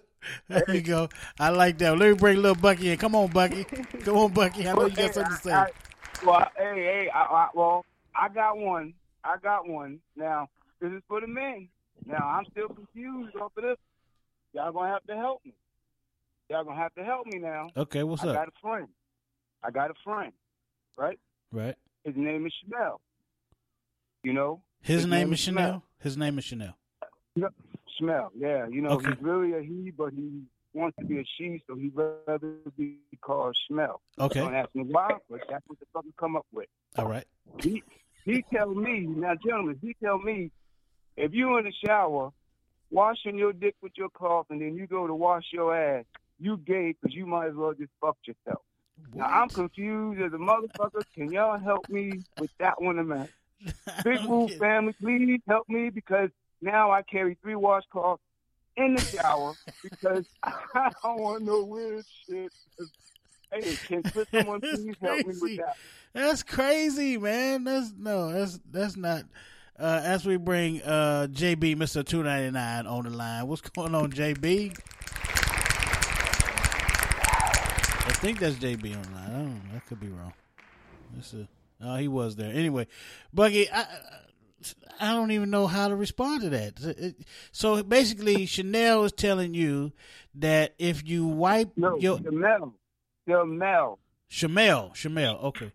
There 0.49 0.75
you 0.75 0.83
go. 0.83 1.09
I 1.39 1.51
like 1.51 1.79
that. 1.79 1.97
Let 1.97 2.11
me 2.11 2.15
bring 2.15 2.37
little 2.37 2.55
Bucky 2.55 2.91
in. 2.91 2.99
Come 2.99 3.15
on, 3.15 3.29
Bucky. 3.29 3.65
Come 3.65 4.17
on, 4.17 4.33
Bucky. 4.33 4.69
I 4.69 4.75
know 4.75 4.87
you 4.87 4.95
got 4.95 5.15
something 5.15 5.37
to 5.37 5.43
say. 5.43 5.53
I, 5.53 5.63
I, 5.63 5.71
well, 6.25 6.47
hey, 6.57 6.75
hey, 6.75 7.11
I, 7.15 7.21
I, 7.21 7.49
well, 7.55 7.85
I 8.15 8.29
got 8.29 8.59
one. 8.59 8.95
I 9.25 9.37
got 9.43 9.69
one. 9.69 10.01
Now, 10.17 10.49
this 10.81 10.93
is 10.93 11.03
for 11.09 11.21
the 11.21 11.27
men. 11.27 11.69
Now, 12.07 12.19
I'm 12.27 12.45
still 12.51 12.69
confused 12.69 13.37
off 13.37 13.53
of 13.57 13.63
this. 13.63 13.77
Y'all 14.53 14.73
gonna 14.73 14.91
have 14.91 15.07
to 15.07 15.15
help 15.15 15.45
me. 15.45 15.55
Y'all 16.49 16.65
gonna 16.65 16.77
have 16.77 16.95
to 16.97 17.05
help 17.05 17.27
me 17.27 17.39
now. 17.39 17.69
Okay, 17.77 18.03
what's 18.03 18.23
up? 18.23 18.31
I 18.31 18.35
got 18.35 18.49
a 18.49 18.61
friend. 18.61 18.89
I 19.63 19.71
got 19.71 19.91
a 19.91 19.95
friend, 20.03 20.33
right? 20.97 21.19
Right. 21.53 21.77
His 22.05 22.17
name 22.17 22.47
is 22.47 22.53
Chanel. 22.63 23.01
You 24.25 24.33
know? 24.33 24.61
His, 24.81 25.03
His 25.03 25.07
name, 25.07 25.11
name 25.11 25.33
is 25.33 25.39
is 25.39 25.45
Chanel. 25.45 25.65
Chanel. 25.65 25.83
His 26.01 26.17
name 26.17 26.39
is 26.39 26.45
Chanel. 26.45 26.75
Chanel, 28.01 28.33
yeah. 28.37 28.67
You 28.67 28.81
know, 28.83 28.91
Okay. 28.93 29.11
he's 29.11 29.21
really 29.23 29.53
a 29.53 29.61
he, 29.63 29.91
but 29.97 30.13
he 30.13 30.43
wants 30.73 30.97
to 30.99 31.05
be 31.05 31.19
a 31.19 31.25
she, 31.37 31.63
so 31.67 31.75
he'd 31.77 31.93
rather 31.95 32.55
be 32.77 32.99
called 33.21 33.57
smell. 33.69 34.01
Okay. 34.19 34.41
Don't 34.41 34.55
ask 34.55 34.75
me 34.75 34.85
why, 34.85 35.11
but 35.29 35.41
that's 35.49 35.65
what 35.69 35.79
the 35.79 35.87
fuck 35.93 36.05
he 36.05 36.13
come 36.19 36.37
up 36.37 36.47
with. 36.53 36.69
All 36.97 37.07
right. 37.07 37.25
he 37.63 37.83
he 38.25 38.43
tell 38.53 38.75
me 38.75 39.01
now, 39.01 39.35
gentlemen, 39.35 39.79
he 39.83 39.95
tell 40.03 40.19
me 40.19 40.51
if 41.17 41.33
you 41.35 41.57
in 41.59 41.65
the 41.65 41.73
shower, 41.85 42.31
washing 42.91 43.37
your 43.37 43.53
dick 43.53 43.75
with 43.83 43.93
your 43.97 44.09
cloth, 44.11 44.47
and 44.51 44.61
then 44.61 44.75
you 44.75 44.87
go 44.87 45.07
to 45.07 45.15
wash 45.15 45.45
your 45.53 45.75
ass, 45.77 46.05
you 46.39 46.57
gay 46.59 46.93
because 47.01 47.15
you 47.15 47.27
might 47.27 47.49
as 47.49 47.55
well 47.55 47.73
just 47.75 47.91
fuck 48.01 48.17
yourself. 48.25 48.63
Now 49.15 49.25
I'm 49.27 49.49
confused 49.49 50.21
as 50.21 50.33
a 50.33 50.37
motherfucker. 50.37 51.03
Can 51.15 51.33
y'all 51.33 51.59
help 51.59 51.89
me 51.89 52.23
with 52.39 52.51
that 52.59 52.81
one, 52.81 53.07
man? 53.09 53.29
Big 54.05 54.21
Woo 54.27 54.49
family, 54.59 54.95
please 55.01 55.41
help 55.49 55.69
me 55.69 55.91
because 55.91 56.31
now 56.61 56.91
I 56.91 57.03
carry 57.03 57.37
three 57.43 57.55
washcloths 57.55 58.19
in 58.77 58.95
the 58.95 59.03
shower 59.03 59.55
because 59.83 60.27
I 60.43 60.91
don't 61.03 61.21
want 61.21 61.43
no 61.45 61.65
weird 61.65 62.05
shit. 62.27 62.53
Hey, 63.53 63.77
can 63.87 64.03
someone 64.31 64.61
please 64.61 64.95
help 65.01 65.27
me 65.27 65.35
with 65.41 65.57
that? 65.59 65.77
That's 66.13 66.43
crazy, 66.43 67.19
man. 67.19 67.65
That's 67.65 67.93
no, 67.97 68.33
that's 68.33 68.59
that's 68.71 68.97
not. 68.97 69.25
Uh, 69.79 70.01
as 70.05 70.27
we 70.27 70.37
bring 70.37 70.83
uh, 70.83 71.27
JB, 71.31 71.77
Mister 71.79 72.03
Two 72.03 72.23
Ninety 72.23 72.51
Nine, 72.51 72.87
on 72.87 73.05
the 73.05 73.11
line. 73.11 73.47
What's 73.47 73.63
going 73.63 73.95
on, 73.95 74.13
JB? 74.13 74.79
I 78.03 78.13
think 78.15 78.41
that's 78.41 78.57
JB 78.57 78.97
on 78.97 79.03
the 79.03 79.11
line. 79.11 79.31
I 79.31 79.33
don't 79.33 79.55
know. 79.55 79.61
That 79.73 79.87
could 79.87 80.01
be 80.01 80.09
wrong. 80.09 80.35
This 81.17 81.33
is, 81.33 81.47
oh, 81.81 81.97
he 81.97 82.09
was 82.09 82.37
there. 82.37 82.53
Anyway, 82.53 82.87
Buggy, 83.33 83.71
I, 83.71 83.87
I 85.01 85.13
don't 85.15 85.31
even 85.31 85.51
know 85.51 85.67
how 85.67 85.89
to 85.89 85.97
respond 85.97 86.43
to 86.43 86.51
that. 86.51 87.15
So 87.53 87.83
basically, 87.83 88.47
Chanel 88.47 89.05
is 89.05 89.13
telling 89.13 89.55
you 89.55 89.93
that 90.35 90.75
if 90.79 91.07
you 91.07 91.27
wipe 91.27 91.71
No, 91.77 91.99
your 91.99 92.19
Jamel. 92.19 92.73
Jamel. 93.29 93.99
Shamel, 94.31 94.93
Shamel, 94.95 95.43
okay, 95.45 95.73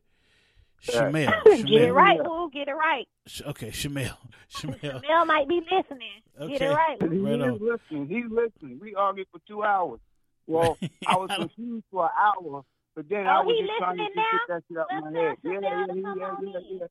Yeah. 0.89 1.09
Shamel, 1.11 1.43
Get 1.45 1.59
it 1.59 1.65
Shamel. 1.65 1.93
right, 1.95 2.23
boo. 2.23 2.49
Get 2.53 2.67
it 2.67 2.73
right. 2.73 3.07
Okay, 3.47 3.69
Shamel, 3.71 4.15
Shamel. 4.49 5.01
Mel 5.07 5.25
might 5.25 5.47
be 5.49 5.61
listening. 5.69 6.21
Get 6.47 6.61
it 6.61 6.69
right. 6.69 6.97
He 7.01 7.07
Right 7.17 7.41
is 7.41 7.61
listening. 7.61 8.07
He's 8.07 8.31
listening. 8.31 8.79
We 8.81 8.95
argued 8.95 9.27
for 9.31 9.39
two 9.47 9.63
hours. 9.63 9.99
Well, 10.47 10.77
I 11.07 11.17
was 11.17 11.29
confused 11.35 11.83
for 11.91 12.05
an 12.05 12.11
hour, 12.17 12.61
but 12.95 13.09
then 13.09 13.25
I 13.27 13.41
Oh, 13.41 13.45
was 13.45 13.57
just 13.59 13.71
trying 13.77 13.97
to 13.97 14.03
listening 14.03 14.23
get 14.31 14.47
that 14.47 14.63
shit 14.69 14.77
out 14.77 14.87
Let's 14.91 15.03
my 15.03 15.19
head. 15.19 15.35
Yeah, 15.43 15.51
Chanel 15.53 15.61
yeah, 15.61 15.85
yeah, 16.15 16.35
yeah, 16.41 16.59
yeah. 16.79 16.87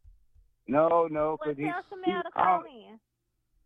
No, 0.66 1.06
no, 1.10 1.36
Well, 1.40 1.54
because 1.54 1.56
he. 1.58 1.64
tell 1.64 1.82
he 1.82 2.02
Chanel 2.04 2.22
to 2.22 2.30
call 2.30 2.62
in. 2.64 2.98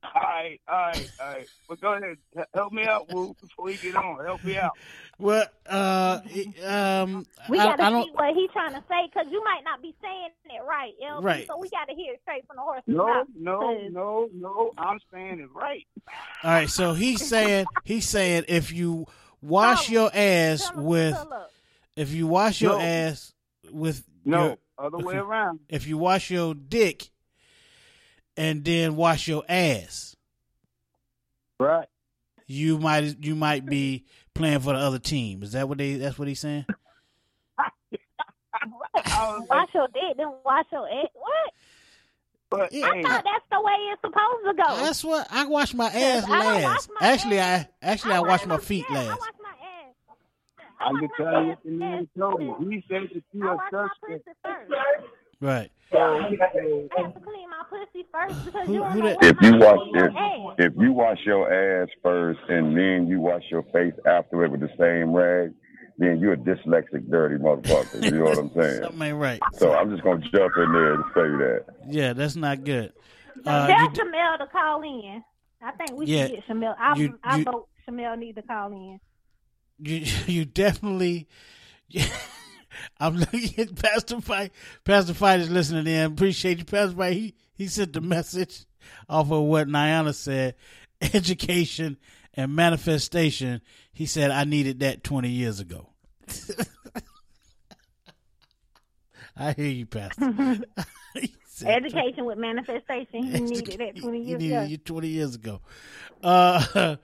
all 0.02 0.11
right, 0.23 0.61
all 0.69 0.75
right, 0.76 1.11
all 1.21 1.26
right. 1.28 1.49
But 1.69 1.81
go 1.81 1.95
ahead. 1.95 2.17
Help 2.55 2.73
me 2.73 2.85
out, 2.85 3.09
Woo, 3.12 3.35
before 3.40 3.67
we 3.67 3.76
get 3.78 3.95
on. 3.97 4.25
Help 4.25 4.43
me 4.45 4.57
out. 4.57 4.73
Well, 5.19 5.47
uh, 5.69 6.21
um, 6.67 7.26
We 7.49 7.59
got 7.59 7.76
to 7.76 7.85
see 7.85 8.11
what 8.14 8.35
he's 8.35 8.50
trying 8.52 8.73
to 8.75 8.83
say 8.88 9.07
because 9.12 9.26
you 9.31 9.43
might 9.45 9.62
not 9.64 9.83
be 9.83 9.95
saying 10.02 10.31
it 10.45 10.62
right, 10.69 10.93
LP. 11.05 11.25
Right. 11.25 11.47
So 11.49 11.59
we 11.59 11.69
got 11.71 11.88
to 11.88 11.95
hear 11.95 12.14
it 12.14 12.21
straight 12.23 12.47
from 12.47 12.57
the 12.57 12.62
horse's 12.62 12.85
No, 12.87 13.07
mouth. 13.07 13.26
no, 13.37 13.59
'cause 13.61 13.93
no, 13.93 14.28
no. 14.33 14.49
No. 14.50 14.73
I'm 14.78 14.99
saying 15.12 15.40
it 15.40 15.50
right. 15.55 15.87
All 16.43 16.50
right, 16.50 16.71
so 16.71 16.95
he's 16.95 17.23
saying 17.28 17.67
he's 17.85 18.09
saying 18.09 18.45
if 18.49 18.73
you 18.73 19.07
wash 19.43 19.87
Tell 19.87 19.93
your 19.95 20.11
ass 20.14 20.61
Tell 20.61 20.71
him 20.71 20.76
to 20.76 20.83
with 20.83 21.26
if 21.97 22.12
you 22.12 22.26
wash 22.28 22.61
your 22.61 22.75
No. 22.76 22.81
ass 22.81 23.35
with 23.73 24.05
No, 24.25 24.38
your, 24.45 24.59
other 24.78 24.99
way 24.99 25.14
okay. 25.14 25.18
around. 25.18 25.61
if 25.68 25.87
you 25.87 25.99
wash 25.99 26.30
your 26.30 26.54
dick 26.54 27.11
and 28.37 28.64
then 28.64 28.97
wash 28.97 29.26
your 29.28 29.44
ass, 29.49 30.14
Right. 31.61 31.88
you 32.47 32.78
might 32.78 33.16
you 33.25 33.35
might 33.35 33.66
be 33.66 34.04
playing 34.35 34.61
for 34.61 34.73
the 34.73 34.78
other 34.78 34.99
team. 35.00 35.42
Is 35.42 35.52
that 35.52 35.68
what 35.68 35.78
they? 35.78 35.94
That's 35.94 36.18
what 36.18 36.28
he's 36.28 36.40
saying. 36.40 36.64
I 37.58 37.70
was 38.94 39.40
like, 39.40 39.50
Wash 39.50 39.68
your 39.75 39.88
dick, 39.88 40.16
then 40.16 40.32
wash 40.44 40.66
your 40.73 40.88
ass. 40.88 41.06
What? 41.14 41.52
but 42.50 42.61
I 42.73 42.76
hey, 42.76 43.02
thought 43.02 43.25
that's 43.25 43.44
the 43.50 43.61
way 43.61 43.73
it's 43.92 44.00
supposed 44.00 44.44
to 44.47 44.54
go. 44.54 44.76
That's 44.76 45.04
what 45.04 45.26
I 45.30 45.44
wash 45.47 45.75
my 45.75 45.87
ass 45.87 46.25
I 46.25 46.30
wash 46.30 46.64
last. 46.64 46.90
my 47.00 47.06
Actually, 47.06 47.38
ass. 47.40 47.66
I 47.82 47.87
actually 47.87 48.14
I 48.14 48.20
wash 48.20 48.47
my 48.47 48.56
feet 48.58 48.87
yeah, 48.90 48.97
I 49.00 49.04
last. 49.08 49.20
Wash 50.80 50.80
my 50.80 50.85
ass. 50.85 50.85
I 50.85 50.85
I'm 50.87 50.94
wash 50.94 51.02
just 51.02 51.18
my 51.18 51.25
you 51.30 51.37
ass 51.38 51.47
what 51.49 51.64
the 51.64 51.70
man 51.70 52.08
told 52.18 52.40
me. 52.40 52.54
He 52.70 52.85
said 52.88 53.02
that 53.14 53.23
you 53.32 53.44
I 53.44 53.49
are 53.49 53.56
wash 53.56 53.73
my 53.73 53.82
such 53.88 53.90
pussy 54.02 54.23
a 54.44 54.49
first. 54.49 54.73
Right. 55.40 55.70
so, 55.92 55.99
I 55.99 56.23
have 56.23 57.14
to 57.14 57.20
clean 57.20 57.49
my 57.50 57.62
pussy 57.70 58.06
first 58.12 58.44
because 58.44 58.66
Who- 58.66 58.73
you 58.75 58.80
don't 58.80 58.92
who 58.92 59.02
that- 59.02 59.16
what 59.16 59.25
If 59.25 59.37
you 59.42 59.52
my 59.52 59.66
wash 59.73 59.88
if, 60.58 60.73
if 60.73 60.73
you 60.80 60.92
wash 60.92 61.18
your 61.25 61.52
ass 61.82 61.88
first 62.02 62.40
and 62.49 62.76
then 62.76 63.06
you 63.06 63.20
wash 63.20 63.44
your 63.50 63.62
face 63.64 63.95
after 64.06 64.45
it 64.45 64.50
with 64.50 64.60
the 64.60 64.71
same 64.78 65.12
rag, 65.14 65.52
then 65.99 66.19
you're 66.21 66.34
a 66.34 66.36
dyslexic, 66.36 67.08
dirty 67.10 67.36
motherfucker. 67.36 68.02
You 68.04 68.10
know 68.19 68.25
what 68.25 68.38
I'm 68.38 68.50
saying? 68.56 68.82
Something 68.82 69.02
ain't 69.02 69.17
right. 69.19 69.41
So 69.54 69.73
I'm 69.75 69.91
just 69.91 70.02
gonna 70.02 70.21
jump 70.21 70.56
in 70.56 70.73
there 70.73 70.95
and 70.95 71.04
say 71.14 71.23
that. 71.23 71.64
Yeah, 71.88 72.12
that's 72.12 72.36
not 72.36 72.64
good. 72.64 72.93
So 73.45 73.50
Uh, 73.50 73.67
tell 73.69 73.80
you 73.84 73.91
d- 73.91 74.00
Shamel 74.00 74.38
to 74.38 74.47
call 74.49 74.82
in. 74.82 75.23
I 75.62 75.71
think 75.73 75.93
we 75.93 76.06
Yeah, 76.06 76.26
should 76.26 76.36
get 76.36 76.47
Shamel. 76.49 76.75
I, 76.78 76.95
you- 76.97 77.19
I 77.25 77.36
you- 77.38 77.45
vote 77.45 77.69
Shamel 77.88 78.17
need 78.19 78.34
to 78.36 78.43
call 78.43 78.73
in. 78.73 79.00
You 79.78 80.04
you 80.26 80.45
definitely. 80.45 81.28
I'm 83.00 83.17
looking 83.17 83.58
at 83.58 83.75
Pastor 83.75 84.21
Fight. 84.21 84.52
Pastor 84.84 85.14
Fight 85.14 85.41
is 85.41 85.50
listening 85.50 85.86
in. 85.86 86.12
Appreciate 86.12 86.58
you, 86.58 86.64
Pastor 86.64 86.97
Fight. 86.97 87.12
He 87.14 87.34
he 87.54 87.67
sent 87.67 87.93
the 87.93 88.00
message 88.00 88.67
off 89.08 89.30
of 89.32 89.43
what 89.45 89.69
Niana 89.69 90.14
said. 90.14 90.54
Education 91.14 91.97
and 92.34 92.54
manifestation. 92.54 93.60
He 93.93 94.06
said 94.06 94.30
I 94.30 94.45
needed 94.45 94.80
that 94.80 95.02
20 95.04 95.28
years 95.28 95.60
ago. 95.60 95.91
I 99.36 99.52
hear 99.52 99.67
you, 99.71 99.86
Pastor. 99.86 100.58
Education 101.64 102.25
with 102.25 102.38
manifestation. 102.38 103.23
He 103.25 103.41
needed 103.41 103.78
that 103.80 103.97
20 103.97 104.19
He 104.23 104.28
years 104.28 104.41
needed 104.41 104.56
ago. 104.56 104.64
you 104.67 104.76
20 104.78 105.08
years 105.08 105.34
ago. 105.36 105.60
Uh, 106.23 106.97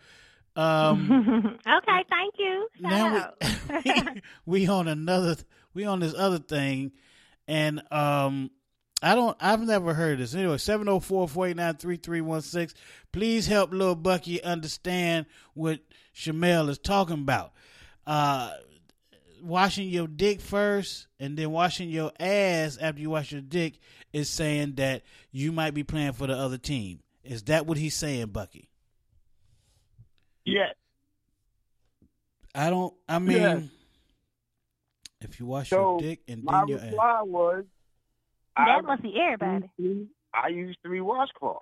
um, 0.56 1.58
okay, 1.66 2.04
thank 2.08 2.34
you. 2.38 2.68
Shout 2.80 2.90
now 2.90 3.32
we, 3.84 3.92
we 4.46 4.66
on 4.68 4.86
another 4.88 5.36
we 5.72 5.84
on 5.84 6.00
this 6.00 6.14
other 6.16 6.38
thing 6.38 6.92
and 7.48 7.82
um 7.90 8.50
I 9.02 9.14
don't 9.14 9.36
I've 9.40 9.60
never 9.60 9.94
heard 9.94 10.18
this. 10.18 10.34
Anyway, 10.34 10.56
704-489-3316. 10.56 12.74
Please 13.12 13.46
help 13.46 13.72
little 13.72 13.94
Bucky 13.96 14.42
understand 14.42 15.26
what 15.54 15.80
Shamel 16.14 16.68
is 16.70 16.78
talking 16.78 17.20
about. 17.20 17.52
Uh 18.06 18.50
washing 19.42 19.88
your 19.88 20.06
dick 20.06 20.40
first 20.40 21.06
and 21.20 21.36
then 21.36 21.50
washing 21.50 21.90
your 21.90 22.10
ass 22.18 22.78
after 22.80 23.02
you 23.02 23.10
wash 23.10 23.30
your 23.32 23.42
dick 23.42 23.74
is 24.12 24.30
saying 24.30 24.74
that 24.76 25.02
you 25.32 25.52
might 25.52 25.74
be 25.74 25.82
playing 25.82 26.12
for 26.12 26.26
the 26.26 26.34
other 26.34 26.56
team. 26.56 27.00
Is 27.24 27.42
that 27.44 27.66
what 27.66 27.76
he's 27.76 27.94
saying, 27.94 28.28
Bucky? 28.28 28.70
Yes. 30.44 30.74
I 32.54 32.70
don't. 32.70 32.94
I 33.08 33.18
mean, 33.18 33.36
Yeah. 33.36 33.60
if 35.20 35.40
you 35.40 35.46
wash 35.46 35.70
So 35.70 35.92
your 35.92 36.00
dick 36.00 36.20
and 36.28 36.44
my 36.44 36.60
then 36.60 36.68
your 36.68 36.78
ass, 36.78 36.84
reply 36.86 37.22
was, 37.22 37.64
I, 38.56 38.64
that 38.66 38.84
must 38.84 39.02
be 39.02 39.14
everybody. 39.20 40.06
I 40.32 40.48
use 40.48 40.76
three 40.82 41.00
washcloths. 41.00 41.60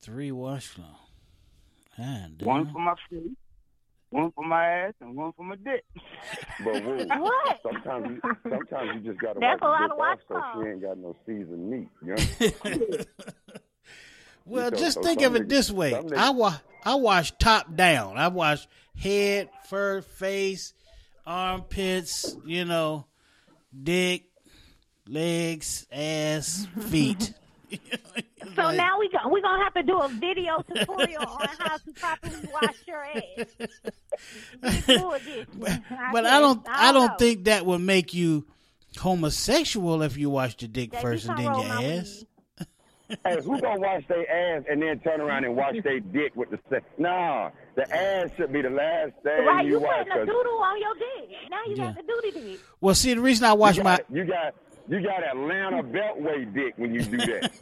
three 0.00 0.30
washcloths. 0.30 0.96
Ah, 1.98 2.26
damn. 2.36 2.46
One 2.48 2.72
for 2.72 2.78
my 2.80 2.94
face, 3.10 3.28
one 4.10 4.32
for 4.32 4.44
my 4.44 4.66
ass, 4.66 4.94
and 5.00 5.14
one 5.14 5.32
for 5.36 5.44
my 5.44 5.56
dick. 5.56 5.84
But 6.64 6.82
woo, 6.84 7.06
What? 7.20 7.60
sometimes 7.62 8.06
you 8.24 8.36
sometimes 8.48 8.90
you 9.04 9.10
just 9.12 9.20
gotta 9.20 9.40
That's 9.40 9.60
wipe 9.60 9.62
a 9.62 9.66
lot 9.66 9.90
of 9.90 10.18
dick 10.18 10.26
so 10.28 10.34
washcloths. 10.34 10.62
she 10.64 10.68
ain't 10.70 10.82
got 10.82 10.98
no 10.98 11.16
seasoned 11.26 11.70
meat. 11.70 11.88
You 12.04 12.14
know? 12.98 13.04
well, 14.44 14.70
So- 14.70 14.76
just 14.76 14.94
so 14.94 15.02
think 15.02 15.22
of 15.22 15.36
it 15.36 15.44
niggas- 15.44 15.48
this 15.48 15.70
way: 15.70 15.94
I 16.16 16.30
wash, 16.30 16.58
I 16.84 16.94
wash 16.96 17.32
top 17.38 17.74
down. 17.74 18.16
I 18.18 18.28
wash 18.28 18.66
head, 18.96 19.48
fur, 19.68 20.02
face, 20.02 20.72
armpits. 21.26 22.36
You 22.46 22.64
know, 22.64 23.06
dick, 23.82 24.24
legs, 25.06 25.86
ass, 25.92 26.66
feet. 26.88 27.32
So 28.54 28.64
Like- 28.64 28.76
now 28.76 28.98
we 28.98 29.08
go, 29.08 29.16
we're 29.30 29.40
going 29.40 29.58
to 29.58 29.64
have 29.64 29.72
to 29.74 29.82
do 29.82 29.98
a 29.98 30.08
video 30.08 30.62
tutorial 30.62 31.22
on 31.26 31.48
how 31.58 31.78
to 31.78 31.92
properly 31.92 32.48
wash 32.52 32.74
your 32.86 33.02
ass. 33.02 33.46
Big 34.86 34.98
Bull 34.98 35.16
but 36.12 36.26
I 36.26 36.38
don't. 36.38 36.60
I 36.68 36.92
don't 36.92 37.18
think 37.18 37.44
that 37.44 37.64
would 37.64 37.80
make 37.80 38.12
you 38.12 38.44
homosexual 38.98 40.02
if 40.02 40.18
you 40.18 40.28
wash 40.28 40.56
your 40.60 40.68
dick 40.68 40.90
That 40.92 41.00
first 41.00 41.26
and 41.28 41.38
then 41.38 41.44
your 41.46 41.64
my 41.64 41.84
ass. 41.84 42.24
Hey, 43.24 43.40
who 43.42 43.60
gonna 43.60 43.80
wash 43.80 44.06
their 44.08 44.28
ass 44.56 44.64
and 44.70 44.82
then 44.82 44.98
turn 45.00 45.20
around 45.20 45.44
and 45.44 45.56
wash 45.56 45.74
their 45.82 46.00
dick 46.00 46.34
with 46.36 46.50
the 46.50 46.58
same? 46.70 46.80
Nah, 46.98 47.50
the 47.74 47.90
ass 47.94 48.30
should 48.36 48.52
be 48.52 48.62
the 48.62 48.70
last 48.70 49.12
thing 49.22 49.44
Right, 49.46 49.64
you 49.64 49.72
you 49.72 49.80
wash. 49.80 49.98
putting 49.98 50.12
a 50.12 50.16
'cause 50.16 50.26
doodle 50.26 50.58
on 50.62 50.80
your 50.80 50.94
dick. 50.94 51.30
Now 51.50 51.60
you 51.66 51.74
Yeah. 51.76 51.84
got 51.92 51.96
the 51.96 52.02
duty 52.02 52.30
dick. 52.52 52.60
Well, 52.80 52.94
see, 52.94 53.14
the 53.14 53.20
reason 53.20 53.44
I 53.46 53.52
wash 53.54 53.76
you 53.76 53.84
my 53.84 53.98
you 54.10 54.24
got 54.24 54.54
you 54.88 55.00
got 55.02 55.22
Atlanta 55.22 55.82
Beltway 55.82 56.52
dick 56.54 56.74
when 56.76 56.92
you 56.94 57.02
do 57.02 57.16
that. 57.18 57.52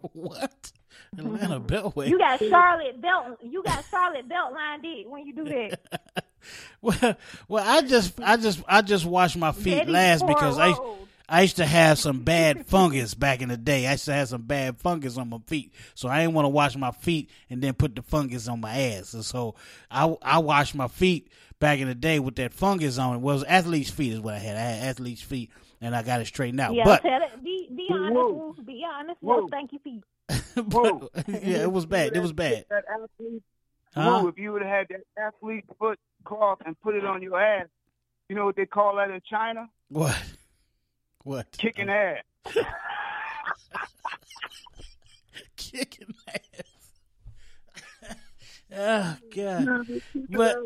what 0.12 0.72
Atlanta 1.18 1.60
Beltway. 1.60 2.08
You 2.08 2.18
got 2.18 2.38
Charlotte 2.38 3.00
belt. 3.00 3.38
You 3.42 3.62
got 3.62 3.84
Charlotte 3.90 4.28
belt 4.28 4.52
line 4.52 4.82
dick 4.82 5.06
when 5.08 5.26
you 5.26 5.34
do 5.34 5.44
that. 5.44 5.78
well, 6.82 7.16
well, 7.48 7.64
I 7.66 7.82
just, 7.82 8.20
I 8.20 8.36
just, 8.36 8.62
I 8.68 8.82
just 8.82 9.04
wash 9.04 9.34
my 9.36 9.52
feet 9.52 9.78
Betty 9.78 9.90
last 9.90 10.26
because 10.26 10.58
I, 10.58 10.72
Road. 10.72 11.05
I 11.28 11.42
used 11.42 11.56
to 11.56 11.66
have 11.66 11.98
some 11.98 12.20
bad 12.20 12.66
fungus 12.66 13.14
back 13.14 13.42
in 13.42 13.48
the 13.48 13.56
day. 13.56 13.86
I 13.86 13.92
used 13.92 14.04
to 14.06 14.12
have 14.14 14.28
some 14.28 14.42
bad 14.42 14.78
fungus 14.78 15.18
on 15.18 15.28
my 15.28 15.38
feet, 15.46 15.72
so 15.94 16.08
I 16.08 16.20
didn't 16.20 16.34
want 16.34 16.44
to 16.44 16.50
wash 16.50 16.76
my 16.76 16.92
feet 16.92 17.30
and 17.50 17.62
then 17.62 17.74
put 17.74 17.96
the 17.96 18.02
fungus 18.02 18.48
on 18.48 18.60
my 18.60 18.76
ass. 18.76 19.14
And 19.14 19.24
so 19.24 19.54
I, 19.90 20.14
I 20.22 20.38
washed 20.38 20.74
my 20.74 20.88
feet 20.88 21.28
back 21.58 21.80
in 21.80 21.88
the 21.88 21.94
day 21.94 22.18
with 22.18 22.36
that 22.36 22.52
fungus 22.52 22.98
on 22.98 23.16
it. 23.16 23.18
Well, 23.18 23.36
it 23.36 23.40
was 23.40 23.44
athlete's 23.44 23.90
feet 23.90 24.12
is 24.12 24.20
what 24.20 24.34
I 24.34 24.38
had. 24.38 24.56
I 24.56 24.60
had 24.60 24.88
athlete's 24.88 25.22
feet, 25.22 25.50
and 25.80 25.96
I 25.96 26.02
got 26.02 26.20
it 26.20 26.26
straightened 26.26 26.60
out. 26.60 26.74
Yeah, 26.74 26.84
but 26.84 27.02
tell 27.02 27.22
it. 27.22 27.42
Be 27.42 27.68
be 27.74 27.88
honest. 27.92 28.14
Whoa. 28.14 28.54
Woo. 28.56 28.64
Be 28.64 28.84
honest. 28.88 29.18
Whoa. 29.20 29.40
No, 29.40 29.48
thank 29.48 29.72
you, 29.72 29.78
feet. 29.80 30.02
Woo. 30.56 31.08
yeah, 31.26 31.62
it 31.62 31.72
was 31.72 31.86
bad. 31.96 32.14
It 32.14 32.20
was 32.20 32.32
bad. 32.32 32.66
That 32.70 32.84
athlete, 32.88 33.42
Huh? 33.96 34.20
Woo, 34.22 34.28
if 34.28 34.38
you 34.38 34.52
would 34.52 34.62
have 34.62 34.70
had 34.70 34.86
that 34.90 35.22
athlete 35.22 35.64
foot 35.78 35.98
cloth 36.24 36.58
and 36.66 36.78
put 36.82 36.94
it 36.94 37.04
on 37.06 37.22
your 37.22 37.40
ass, 37.40 37.66
you 38.28 38.36
know 38.36 38.44
what 38.44 38.54
they 38.56 38.66
call 38.66 38.96
that 38.96 39.10
in 39.10 39.20
China? 39.28 39.68
What? 39.88 40.20
What? 41.26 41.50
Kicking 41.58 41.90
oh. 41.90 41.92
ass. 41.92 42.22
Kicking 45.56 46.14
ass. 46.28 48.16
oh 48.76 49.16
God. 49.34 49.86
But, 50.30 50.56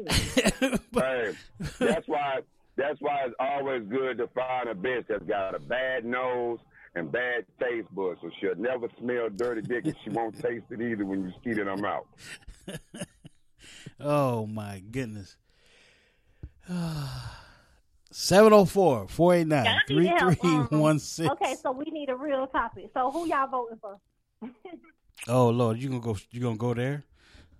Hey, 0.92 1.32
that's 1.78 2.06
why 2.06 2.40
that's 2.76 3.00
why 3.00 3.24
it's 3.24 3.34
always 3.40 3.84
good 3.88 4.18
to 4.18 4.26
find 4.34 4.68
a 4.68 4.74
bitch 4.74 5.06
that's 5.08 5.24
got 5.24 5.54
a 5.54 5.58
bad 5.60 6.04
nose 6.04 6.58
and 6.94 7.10
bad 7.10 7.46
taste 7.58 7.88
buds, 7.94 8.20
so 8.20 8.28
she'll 8.38 8.54
never 8.56 8.88
smell 8.98 9.30
dirty 9.30 9.62
dick 9.62 9.86
and 9.86 9.96
she 10.04 10.10
won't 10.10 10.38
taste 10.42 10.66
it 10.68 10.82
either 10.82 11.06
when 11.06 11.24
you 11.24 11.32
skeet 11.40 11.56
in 11.56 11.68
her 11.68 11.76
mouth. 11.78 12.04
oh 13.98 14.44
my 14.46 14.82
goodness. 14.90 15.38
704 18.10 19.08
489 19.08 19.66
I 19.66 19.92
need 19.92 20.06
help, 20.08 20.22
um, 20.22 20.68
3316. 20.68 21.30
Okay, 21.30 21.54
so 21.54 21.70
we 21.72 21.84
need 21.86 22.08
a 22.10 22.16
real 22.16 22.46
topic. 22.46 22.90
So 22.92 23.10
who 23.10 23.26
y'all 23.28 23.46
voting 23.48 23.78
for? 23.80 23.98
Oh 25.28 25.50
Lord, 25.50 25.76
you 25.76 25.90
gonna 25.90 26.00
go? 26.00 26.16
You 26.30 26.40
gonna 26.40 26.56
go 26.56 26.72
there? 26.72 27.04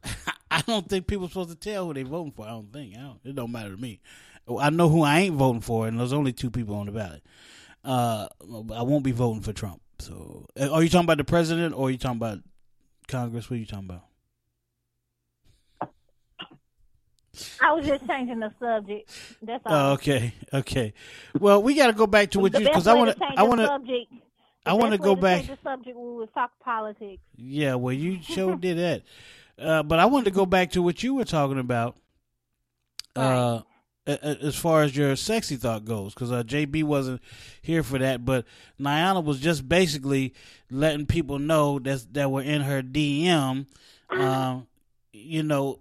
I 0.51 0.63
don't 0.63 0.89
think 0.89 1.07
people 1.07 1.27
are 1.27 1.29
supposed 1.29 1.51
to 1.51 1.57
tell 1.57 1.87
who 1.87 1.93
they 1.95 2.05
voting 2.05 2.33
for. 2.33 2.47
I 2.47 2.51
don't 2.51 2.73
think. 2.73 2.97
I 2.97 3.01
don't, 3.01 3.21
it 3.23 3.35
don't 3.35 3.53
matter 3.53 3.71
to 3.71 3.77
me. 3.77 4.01
I 4.59 4.71
know 4.71 4.89
who 4.89 5.03
I 5.03 5.21
ain't 5.21 5.37
voting 5.37 5.61
for, 5.61 5.87
and 5.87 6.01
there's 6.01 6.15
only 6.15 6.33
two 6.33 6.51
people 6.51 6.75
on 6.77 6.87
the 6.87 6.93
ballot. 6.93 7.23
Uh, 7.85 8.29
I 8.75 8.83
won't 8.83 9.05
be 9.05 9.13
voting 9.13 9.43
for 9.43 9.53
Trump. 9.53 9.83
So, 9.99 10.47
uh, 10.59 10.71
are 10.71 10.83
you 10.83 10.89
talking 10.89 11.05
about 11.05 11.19
the 11.19 11.25
president, 11.25 11.75
or 11.75 11.89
are 11.89 11.91
you 11.91 11.99
talking 11.99 12.17
about 12.17 12.39
Congress? 13.09 13.51
What 13.51 13.57
are 13.57 13.61
you 13.61 13.67
talking 13.67 13.91
about? 13.91 14.05
I 17.61 17.73
was 17.73 17.87
just 17.87 18.07
changing 18.07 18.41
the 18.41 18.53
subject. 18.59 19.11
That's 19.43 19.63
all. 19.67 19.73
Oh, 19.73 19.93
okay, 19.93 20.35
okay. 20.53 20.93
Well, 21.39 21.63
we 21.63 21.75
got 21.75 21.87
to 21.89 21.93
go 21.93 22.07
back 22.07 22.31
to 22.33 22.41
what 22.41 22.53
the 22.53 22.61
you 22.61 22.67
because 22.67 22.87
I 22.87 22.95
want 22.95 23.17
to 23.17 23.25
I 23.37 23.45
want 23.45 23.61
to. 23.61 23.67
subject. 23.67 24.13
I 24.67 24.75
want 24.75 24.93
to 24.93 24.99
go 24.99 25.13
way 25.13 25.17
to 25.17 25.21
back. 25.23 25.47
the 25.47 25.59
subject 25.63 25.97
we 25.97 26.03
was 26.03 26.29
talk 26.35 26.51
politics. 26.63 27.23
Yeah, 27.37 27.77
well, 27.77 27.95
you 27.95 28.21
sure 28.23 28.57
did 28.61 28.79
that. 28.79 29.03
Uh, 29.59 29.83
but 29.83 29.99
I 29.99 30.07
wanted 30.07 30.27
to 30.27 30.31
go 30.33 30.47
back 30.47 30.73
to 30.73 30.83
what 30.83 31.03
you 31.03 31.15
were 31.15 31.25
talking 31.25 31.59
about, 31.59 31.97
uh, 33.15 33.61
as 34.07 34.57
far 34.57 34.83
as 34.83 34.97
your 34.97 35.15
sexy 35.17 35.57
thought 35.57 35.85
goes, 35.85 36.15
because 36.15 36.33
uh, 36.33 36.43
JB 36.43 36.85
wasn't 36.85 37.23
here 37.63 37.83
for 37.83 37.99
that. 37.99 38.25
But 38.25 38.45
Niana 38.81 39.23
was 39.23 39.39
just 39.39 39.69
basically 39.69 40.35
letting 40.71 41.07
people 41.07 41.39
know 41.39 41.79
that 41.81 42.13
that 42.15 42.31
were 42.31 42.43
in 42.43 42.63
her 42.63 42.83
DM. 42.83 43.67
Um, 44.11 44.67
you 45.13 45.43
know, 45.43 45.81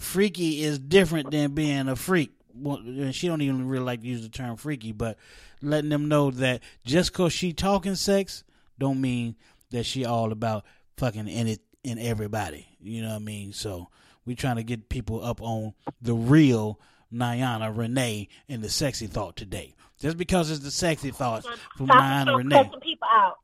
freaky 0.00 0.62
is 0.62 0.78
different 0.78 1.30
than 1.30 1.52
being 1.54 1.88
a 1.88 1.96
freak. 1.96 2.32
Well, 2.54 2.78
and 2.78 3.14
she 3.14 3.28
don't 3.28 3.42
even 3.42 3.68
really 3.68 3.84
like 3.84 4.00
to 4.00 4.06
use 4.06 4.22
the 4.22 4.28
term 4.28 4.56
freaky, 4.56 4.92
but 4.92 5.16
letting 5.62 5.90
them 5.90 6.08
know 6.08 6.30
that 6.32 6.62
just 6.84 7.12
cause 7.12 7.32
she 7.32 7.52
talking 7.52 7.94
sex 7.94 8.42
don't 8.78 9.00
mean 9.00 9.36
that 9.70 9.84
she 9.84 10.04
all 10.04 10.32
about 10.32 10.64
fucking 10.96 11.28
in 11.28 11.46
it 11.46 11.60
in 11.84 11.98
everybody. 11.98 12.66
You 12.80 13.02
know 13.02 13.10
what 13.10 13.16
I 13.16 13.20
mean? 13.20 13.52
So 13.52 13.88
we 14.24 14.34
trying 14.34 14.56
to 14.56 14.62
get 14.64 14.88
people 14.88 15.24
up 15.24 15.40
on 15.40 15.74
the 16.02 16.14
real 16.14 16.80
Niana 17.12 17.76
Renee 17.76 18.28
and 18.48 18.62
the 18.62 18.68
sexy 18.70 19.06
thought 19.06 19.36
today. 19.36 19.74
Just 19.98 20.16
because 20.16 20.50
it's 20.50 20.60
the 20.60 20.70
sexy 20.70 21.10
thoughts 21.10 21.46
from 21.76 21.86
Stop, 21.86 22.02
Niana 22.02 22.22
stop 22.22 22.38
Renee. 22.38 22.64
cussing 22.64 22.80
people 22.80 23.08
out. 23.12 23.36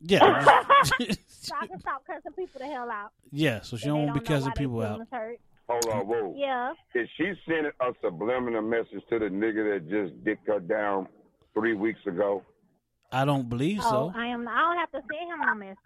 Yeah. 0.00 0.44
so 1.28 1.54
I 1.60 1.66
can 1.66 1.80
stop 1.80 2.04
cussing 2.06 2.32
people 2.36 2.58
the 2.60 2.66
hell 2.66 2.90
out. 2.90 3.10
yeah, 3.30 3.60
so 3.62 3.76
she 3.76 3.86
don't 3.86 4.00
be 4.00 4.06
don't 4.06 4.16
know 4.16 4.20
cussing 4.22 4.44
why 4.48 4.52
they 4.56 4.62
people 4.64 4.82
out. 4.82 5.00
hurt. 5.12 5.40
Hold 5.68 5.86
on, 5.88 6.06
whoa. 6.06 6.34
Yeah. 6.36 6.72
Is 6.94 7.08
she 7.16 7.32
sending 7.46 7.72
a 7.80 7.92
subliminal 8.02 8.62
message 8.62 9.02
to 9.10 9.18
the 9.18 9.26
nigga 9.26 9.72
that 9.80 9.88
just 9.88 10.24
dicked 10.24 10.46
her 10.48 10.60
down 10.60 11.08
three 11.54 11.74
weeks 11.74 12.00
ago? 12.06 12.42
I 13.12 13.24
don't 13.24 13.48
believe 13.48 13.80
Oh, 13.82 13.90
so. 13.90 14.12
I 14.16 14.26
am. 14.26 14.48
I 14.48 14.58
don't 14.58 14.76
have 14.78 14.90
to 14.92 15.00
send 15.10 15.30
him 15.30 15.46
no 15.46 15.54
message. 15.54 15.76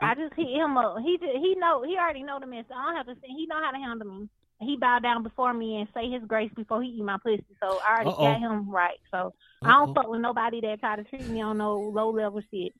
I 0.00 0.14
just 0.14 0.34
hit 0.34 0.48
him 0.48 0.76
up. 0.76 0.96
He 1.04 1.18
just, 1.18 1.32
he 1.36 1.54
know 1.58 1.82
he 1.82 1.96
already 1.96 2.22
know 2.22 2.38
the 2.40 2.46
message. 2.46 2.70
I 2.74 2.86
don't 2.86 2.96
have 2.96 3.06
to 3.06 3.12
send. 3.20 3.36
He 3.36 3.46
know 3.46 3.60
how 3.62 3.70
to 3.70 3.76
handle 3.78 4.08
me. 4.08 4.28
He 4.60 4.76
bow 4.76 4.98
down 4.98 5.22
before 5.22 5.54
me 5.54 5.78
and 5.78 5.88
say 5.94 6.10
his 6.10 6.22
grace 6.26 6.50
before 6.54 6.82
he 6.82 6.88
eat 6.90 7.02
my 7.04 7.16
pussy. 7.22 7.44
So 7.62 7.78
I 7.86 7.94
already 7.94 8.10
Uh-oh. 8.10 8.24
got 8.24 8.40
him 8.40 8.70
right. 8.70 8.98
So 9.10 9.32
I 9.62 9.70
don't 9.72 9.94
fuck 9.94 10.08
with 10.08 10.20
nobody 10.20 10.60
that 10.62 10.80
try 10.80 10.96
to 10.96 11.04
treat 11.04 11.26
me 11.28 11.40
on 11.40 11.58
no 11.58 11.76
low 11.78 12.10
level 12.10 12.42
shit. 12.50 12.72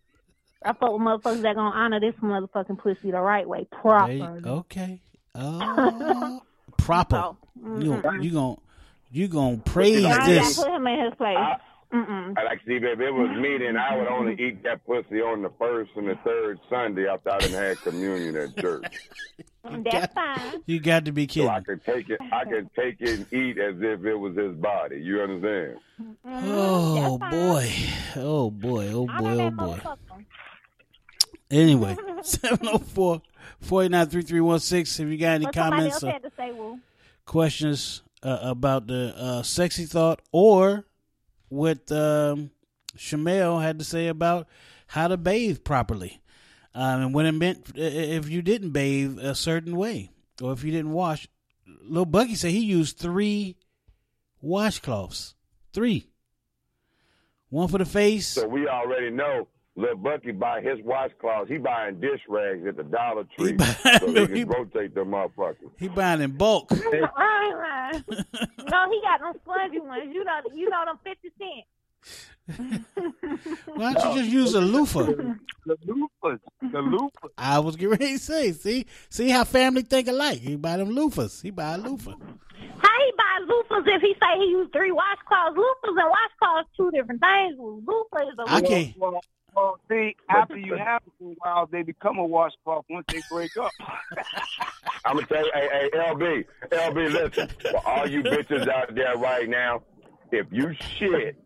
I 0.65 0.73
fuck 0.75 0.93
with 0.93 1.01
motherfuckers 1.03 1.43
that 1.43 1.55
gonna 1.57 1.75
honor 1.75 2.01
this 2.01 2.15
motherfucking 2.23 2.79
pussy 2.79 3.11
the 3.11 3.21
right 3.21 3.49
way, 3.49 3.67
proper. 3.71 4.13
you- 4.13 4.25
okay. 4.47 5.01
Oh, 5.35 6.43
proper. 6.77 7.17
So, 7.17 7.37
You 7.57 7.93
mm-mm. 7.93 8.03
gon' 8.03 8.23
you 8.23 8.31
gon' 8.33 8.57
you 9.13 9.29
gonna 9.29 9.59
praise 9.59 10.05
I 10.05 10.27
this. 10.27 10.57
gotta 10.59 10.69
put 10.71 10.77
him 10.77 10.87
in 10.89 11.05
his 11.05 11.15
place. 11.15 11.37
Mm-mm. 11.93 12.39
I 12.39 12.43
like 12.45 12.61
see 12.67 12.75
if 12.75 12.83
it 12.83 13.11
was 13.13 13.37
me, 13.41 13.59
then 13.59 13.77
I 13.77 13.97
would 13.97 14.09
only 14.09 14.35
eat 14.35 14.63
that 14.65 14.85
pussy 14.87 15.21
on 15.21 15.43
the 15.43 15.51
first 15.59 15.91
and 15.97 16.09
the 16.09 16.17
third 16.25 16.59
Sunday 16.69 17.07
after 17.09 17.31
I 17.31 17.39
done 17.39 17.51
had 17.51 17.81
communion 17.81 18.37
at 18.37 18.57
church. 18.57 18.85
Mm, 19.67 19.89
that's 19.91 20.13
fine. 20.15 20.63
You 20.67 20.81
got 20.81 21.05
to 21.05 21.13
be 21.13 21.25
So 21.29 21.35
kidding. 21.35 21.49
I 21.51 21.61
could 21.61 21.85
take 21.85 22.09
it, 22.11 22.21
I 22.33 22.45
could 22.45 22.71
take 22.75 22.97
it 23.01 23.11
and 23.21 23.33
eat 23.33 23.59
as 23.59 23.77
if 23.81 24.05
it 24.05 24.15
was 24.17 24.37
his 24.37 24.55
body. 24.57 25.01
You 25.01 25.21
understand? 25.23 25.79
Oh 26.27 27.19
boy. 27.19 27.73
Oh 28.17 28.51
boy. 28.51 28.89
Oh 28.93 29.07
boy. 29.07 29.41
Oh 29.43 29.51
boy. 29.51 29.81
Anyway, 31.51 31.97
704 32.23 33.23
489 33.61 34.07
3316. 34.09 35.07
If 35.07 35.13
you 35.13 35.19
got 35.19 35.27
any 35.35 35.45
What 35.47 35.55
somebody 35.55 35.77
comments 35.77 35.95
else 35.97 36.05
or 36.05 36.11
had 36.11 36.23
to 36.23 36.31
say, 36.37 36.53
Woo. 36.53 36.79
questions 37.27 38.03
uh, 38.23 38.39
about 38.43 38.87
the 38.87 39.15
uh, 39.17 39.43
sexy 39.43 39.85
thought 39.85 40.21
or 40.33 40.85
what 41.49 41.91
um, 41.91 42.51
Shamel 42.97 43.63
had 43.63 43.79
to 43.79 43.85
say 43.85 44.09
about 44.09 44.47
how 44.87 45.09
to 45.09 45.17
bathe 45.17 45.65
properly. 45.65 46.21
Um, 46.73 47.03
and 47.03 47.15
what 47.15 47.27
it 47.27 47.33
meant 47.33 47.73
if 47.75 48.29
you 48.29 48.43
didn't 48.43 48.71
bathe 48.71 49.19
a 49.19 49.35
certain 49.35 49.75
way 49.77 50.11
or 50.41 50.53
if 50.53 50.63
you 50.63 50.71
didn't 50.71 50.93
wash. 50.93 51.27
Little 51.83 52.07
Bucky 52.07 52.37
said 52.37 52.53
he 52.53 52.61
used 52.61 52.97
three 52.97 53.57
washcloths. 54.45 55.35
Three. 55.73 56.07
One 57.49 57.67
for 57.67 57.79
the 57.79 57.85
face. 57.85 58.29
So 58.29 58.47
we 58.47 58.69
already 58.69 59.11
know 59.11 59.49
Lil 59.77 59.97
Bucky 59.97 60.33
buy 60.33 60.61
his 60.61 60.79
washcloths. 60.81 61.49
He 61.49 61.59
buying 61.59 62.01
dish 62.01 62.21
rags 62.29 62.67
at 62.67 62.77
the 62.77 62.83
Dollar 62.83 63.25
Tree 63.39 63.57
so 63.99 64.27
he 64.27 64.45
can 64.45 64.49
rotate 64.49 64.95
them 64.95 65.11
motherfuckers. 65.11 65.71
He 65.79 65.89
buying 65.89 66.21
in 66.21 66.33
bulk. 66.37 66.71
I 66.73 66.75
ain't 66.75 67.57
lying. 67.57 68.05
no, 68.71 68.91
he 68.91 69.01
got 69.01 69.21
them 69.21 69.33
spongy 69.43 69.81
ones. 69.81 70.11
You 70.13 70.25
know, 70.25 70.41
you 70.53 70.69
know 70.69 70.85
them 70.85 70.99
fifty 71.05 71.31
cent. 71.39 71.65
Why 73.75 73.93
don't 73.93 74.17
you 74.17 74.23
just 74.23 74.33
use 74.33 74.55
a 74.55 74.61
loofah? 74.61 75.05
The 75.67 75.77
loofahs. 75.87 76.41
The 76.63 76.79
loofahs. 76.79 77.31
I 77.39 77.59
was 77.61 77.77
getting 77.77 77.91
ready 77.91 78.13
to 78.15 78.19
say, 78.19 78.53
see, 78.53 78.87
see 79.09 79.29
how 79.29 79.45
family 79.45 79.83
think 79.83 80.09
alike. 80.09 80.41
He 80.41 80.57
buy 80.57 80.79
them 80.79 80.91
loofahs. 80.95 81.43
He 81.43 81.51
buy 81.51 81.75
a 81.75 81.79
loofah. 81.79 82.13
How 82.13 82.99
he 82.99 83.13
buy 83.17 83.47
loofahs 83.47 83.87
if 83.87 84.03
he 84.03 84.15
say 84.15 84.39
he 84.39 84.47
used 84.47 84.73
three 84.73 84.91
washcloths? 84.91 85.55
Loofahs 85.55 85.97
and 85.97 86.13
washcloths 86.13 86.65
two 86.77 86.91
different 86.91 87.21
things. 87.21 87.57
Loofah 87.59 88.29
is 88.29 88.39
a 88.39 88.45
I 88.49 88.61
can't. 88.63 88.95
Well, 89.55 89.65
well, 89.65 89.81
see, 89.89 90.17
after 90.29 90.57
you 90.57 90.77
have 90.77 91.03
it 91.07 91.13
for 91.19 91.33
a 91.33 91.35
while, 91.39 91.67
they 91.67 91.83
become 91.83 92.19
a 92.19 92.25
washcloth 92.25 92.85
once 92.89 93.07
they 93.09 93.21
break 93.31 93.57
up. 93.57 93.71
I'm 95.05 95.17
gonna 95.17 95.27
tell 95.27 95.45
you, 95.45 95.51
hey, 95.55 95.69
hey, 95.73 95.99
LB, 95.99 96.45
LB, 96.71 97.13
listen, 97.13 97.49
for 97.71 97.89
all 97.89 98.09
you 98.09 98.23
bitches 98.23 98.69
out 98.69 98.95
there 98.95 99.17
right 99.17 99.49
now, 99.49 99.83
if 100.31 100.47
you 100.51 100.75
shit 100.99 101.37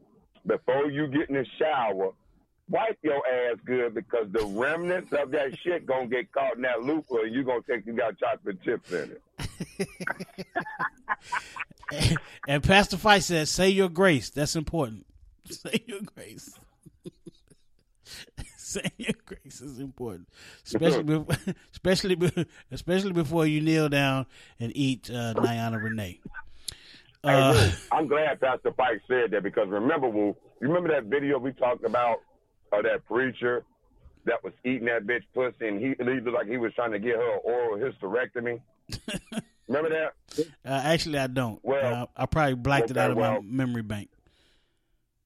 before 0.47 0.90
you 0.90 1.07
get 1.09 1.29
in 1.29 1.37
the 1.37 1.47
shower, 1.59 2.11
wipe 2.69 2.99
your 3.03 3.23
ass 3.27 3.59
good 3.64 3.95
because 3.95 4.27
the 4.33 4.45
remnants 4.45 5.12
of 5.12 5.31
that 5.31 5.57
shit 5.59 5.87
gonna 5.87 6.07
get 6.07 6.33
caught 6.33 6.57
in 6.57 6.62
that 6.62 6.83
loofah 6.83 7.23
and 7.23 7.35
you 7.35 7.45
gonna 7.45 7.62
think 7.62 7.87
you 7.87 7.95
got 7.95 8.19
chocolate 8.19 8.62
chips 8.62 8.93
in 8.93 9.17
it. 9.79 9.88
And 12.47 12.62
Pastor 12.62 12.97
Fight 12.97 13.23
says, 13.23 13.51
say 13.51 13.71
your 13.71 13.88
grace. 13.88 14.31
That's 14.31 14.57
important. 14.57 15.07
Say 15.51 15.85
your 15.87 16.01
grace. 16.14 16.59
Say 18.75 18.91
your 18.99 19.15
grace 19.27 19.61
is 19.61 19.79
important. 19.79 20.29
Especially, 20.65 21.05
bef- 21.05 21.55
especially, 21.73 22.15
be- 22.15 22.47
especially 22.71 23.13
before 23.13 23.47
you 23.47 23.61
kneel 23.61 23.89
down 23.89 24.27
and 24.61 24.73
eat 24.77 25.11
uh, 25.11 25.35
Niana 25.35 25.83
Renee. 25.83 26.21
Uh, 27.23 27.53
Woo, 27.57 27.71
I'm 27.97 28.07
glad 28.07 28.41
Pastor 28.41 28.71
Pike 28.71 29.01
said 29.09 29.31
that 29.31 29.43
because 29.43 29.69
remember, 29.69 30.09
Woo, 30.09 30.37
you 30.61 30.69
remember 30.69 30.91
that 30.91 31.05
video 31.05 31.39
we 31.39 31.53
talked 31.53 31.85
about 31.85 32.19
of 32.73 32.83
that 32.85 33.05
preacher 33.07 33.65
that 34.27 34.43
was 34.43 34.53
eating 34.65 34.87
that 34.87 35.07
bitch 35.07 35.23
pussy 35.35 35.69
and 35.69 35.81
he, 35.81 35.95
he 35.99 36.05
looked 36.05 36.29
like 36.29 36.49
he 36.49 36.57
was 36.57 36.73
trying 36.75 36.93
to 36.93 36.99
get 36.99 37.17
her 37.17 37.35
an 37.35 37.41
oral 37.45 37.79
hysterectomy? 37.79 38.61
remember 39.69 39.91
that? 39.91 40.13
uh, 40.65 40.81
actually, 40.85 41.19
I 41.19 41.27
don't. 41.27 41.61
Well, 41.63 42.03
uh, 42.03 42.07
I 42.17 42.27
probably 42.27 42.55
blacked 42.55 42.91
it 42.91 42.97
out 42.97 43.11
of 43.11 43.17
well- 43.17 43.43
my 43.43 43.49
memory 43.65 43.83
bank. 43.83 44.11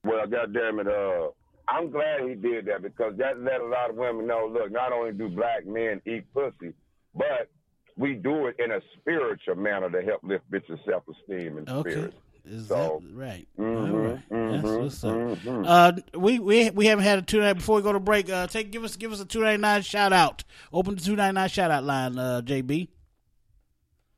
Well, 0.05 0.25
goddamn 0.27 0.79
it, 0.79 0.87
uh, 0.87 1.27
I'm 1.69 1.91
glad 1.91 2.21
he 2.27 2.35
did 2.35 2.65
that 2.65 2.81
because 2.81 3.13
that 3.17 3.39
let 3.41 3.61
a 3.61 3.65
lot 3.65 3.89
of 3.89 3.95
women 3.95 4.25
know. 4.27 4.49
Look, 4.51 4.71
not 4.71 4.91
only 4.91 5.11
do 5.13 5.29
black 5.29 5.65
men 5.67 6.01
eat 6.05 6.25
pussy, 6.33 6.73
but 7.13 7.49
we 7.97 8.13
do 8.15 8.47
it 8.47 8.55
in 8.59 8.71
a 8.71 8.79
spiritual 8.99 9.55
manner 9.55 9.89
to 9.89 10.01
help 10.01 10.23
lift 10.23 10.49
bitches' 10.49 10.83
self 10.85 11.03
esteem 11.07 11.57
and 11.57 11.69
Okay. 11.69 11.91
spirit. 11.91 12.13
Is 12.45 12.67
So, 12.69 13.03
that 13.03 13.13
right? 13.13 13.47
mhm, 13.59 13.91
All 13.93 13.97
right. 13.99 14.19
That's 14.29 14.67
mhm, 14.69 14.81
what's 14.81 15.03
up. 15.03 15.15
mhm. 15.15 15.65
Uh, 15.67 15.91
we 16.17 16.39
we 16.39 16.69
we 16.71 16.85
haven't 16.87 17.03
had 17.03 17.19
a 17.19 17.21
two 17.21 17.39
ninety 17.41 17.59
before 17.59 17.75
we 17.75 17.81
go 17.83 17.93
to 17.93 17.99
break. 17.99 18.29
Uh, 18.29 18.47
take 18.47 18.71
give 18.71 18.83
us 18.83 18.95
give 18.95 19.11
us 19.11 19.19
a 19.19 19.25
two 19.25 19.41
ninety 19.41 19.61
nine 19.61 19.81
shout 19.83 20.13
out. 20.13 20.43
Open 20.73 20.95
the 20.95 21.01
two 21.01 21.15
ninety 21.15 21.35
nine 21.35 21.49
shout 21.49 21.69
out 21.69 21.83
line. 21.83 22.17
Uh, 22.17 22.41
JB. 22.43 22.87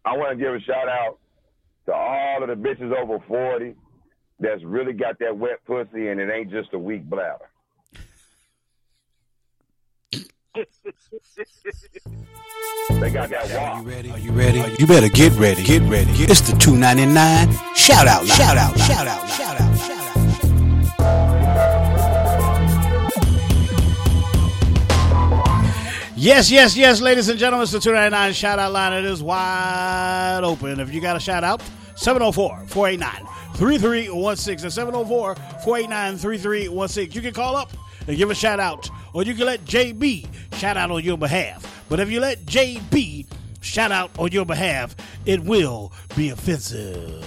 I 0.05 0.15
want 0.15 0.37
to 0.37 0.43
give 0.43 0.53
a 0.53 0.59
shout 0.61 0.87
out 0.87 1.17
to 1.87 1.93
all 1.93 2.41
of 2.43 2.47
the 2.49 2.55
bitches 2.55 2.95
over 2.95 3.19
40 3.27 3.75
that's 4.41 4.63
really 4.63 4.93
got 4.93 5.19
that 5.19 5.37
wet 5.37 5.63
pussy 5.65 6.07
and 6.09 6.19
it 6.19 6.29
ain't 6.29 6.51
just 6.51 6.73
a 6.73 6.79
weak 6.79 7.03
bladder. 7.03 7.45
they 12.99 13.09
got 13.09 13.29
that 13.29 13.49
walk. 13.55 13.85
Are 13.85 14.19
you 14.19 14.31
ready? 14.31 14.61
You 14.79 14.87
better 14.87 15.07
get 15.07 15.31
ready. 15.33 15.63
Get 15.63 15.83
ready. 15.83 16.11
It's 16.11 16.41
the 16.41 16.57
299 16.57 17.75
shout 17.75 18.07
out 18.07 18.25
line. 18.25 18.37
Shout 18.37 18.57
out. 18.57 18.75
Line. 18.75 18.87
Shout 18.87 19.07
out. 19.07 19.29
Shout 19.29 19.61
out. 19.61 19.77
Shout 19.77 20.01
out. 20.01 20.11
Yes, 26.15 26.51
yes, 26.51 26.77
yes, 26.77 27.01
ladies 27.01 27.29
and 27.29 27.39
gentlemen, 27.39 27.63
it's 27.63 27.71
the 27.71 27.79
299 27.79 28.33
shout 28.33 28.59
out 28.59 28.71
line. 28.71 28.93
It 28.93 29.05
is 29.05 29.23
wide 29.23 30.41
open. 30.43 30.79
If 30.79 30.93
you 30.93 31.01
got 31.01 31.15
a 31.15 31.19
shout 31.19 31.43
out, 31.43 31.63
704 31.95 32.65
489 32.67 33.30
3316. 33.55 34.63
That's 34.63 34.75
704 34.75 35.35
489 35.35 36.17
3316. 36.17 37.11
You 37.11 37.21
can 37.21 37.33
call 37.33 37.55
up 37.55 37.71
and 38.07 38.17
give 38.17 38.29
a 38.31 38.35
shout 38.35 38.59
out, 38.59 38.89
or 39.13 39.23
you 39.23 39.33
can 39.35 39.45
let 39.45 39.65
JB 39.65 40.27
shout 40.53 40.77
out 40.77 40.91
on 40.91 41.03
your 41.03 41.17
behalf. 41.17 41.83
But 41.89 41.99
if 41.99 42.09
you 42.09 42.19
let 42.19 42.45
JB 42.45 43.27
shout 43.61 43.91
out 43.91 44.11
on 44.17 44.31
your 44.31 44.45
behalf, 44.45 44.95
it 45.25 45.41
will 45.41 45.91
be 46.15 46.29
offensive. 46.29 47.25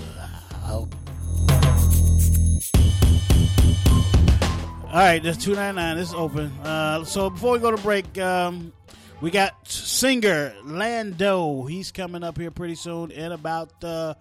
All 4.95 5.01
right, 5.01 5.21
that's 5.21 5.43
two 5.43 5.55
ninety 5.55 5.75
nine. 5.75 5.99
It's 5.99 6.15
open. 6.15 6.53
Uh, 6.63 7.05
so 7.05 7.29
before 7.29 7.55
we 7.55 7.59
go 7.59 7.73
to 7.73 7.83
break, 7.83 8.17
um, 8.19 8.73
we 9.21 9.33
got 9.33 9.69
singer 9.69 10.55
Lando. 10.63 11.65
He's 11.65 11.91
coming 11.91 12.23
up 12.23 12.39
here 12.39 12.53
pretty 12.53 12.77
soon 12.77 13.11
in 13.11 13.33
about 13.33 13.73
uh, 13.83 14.15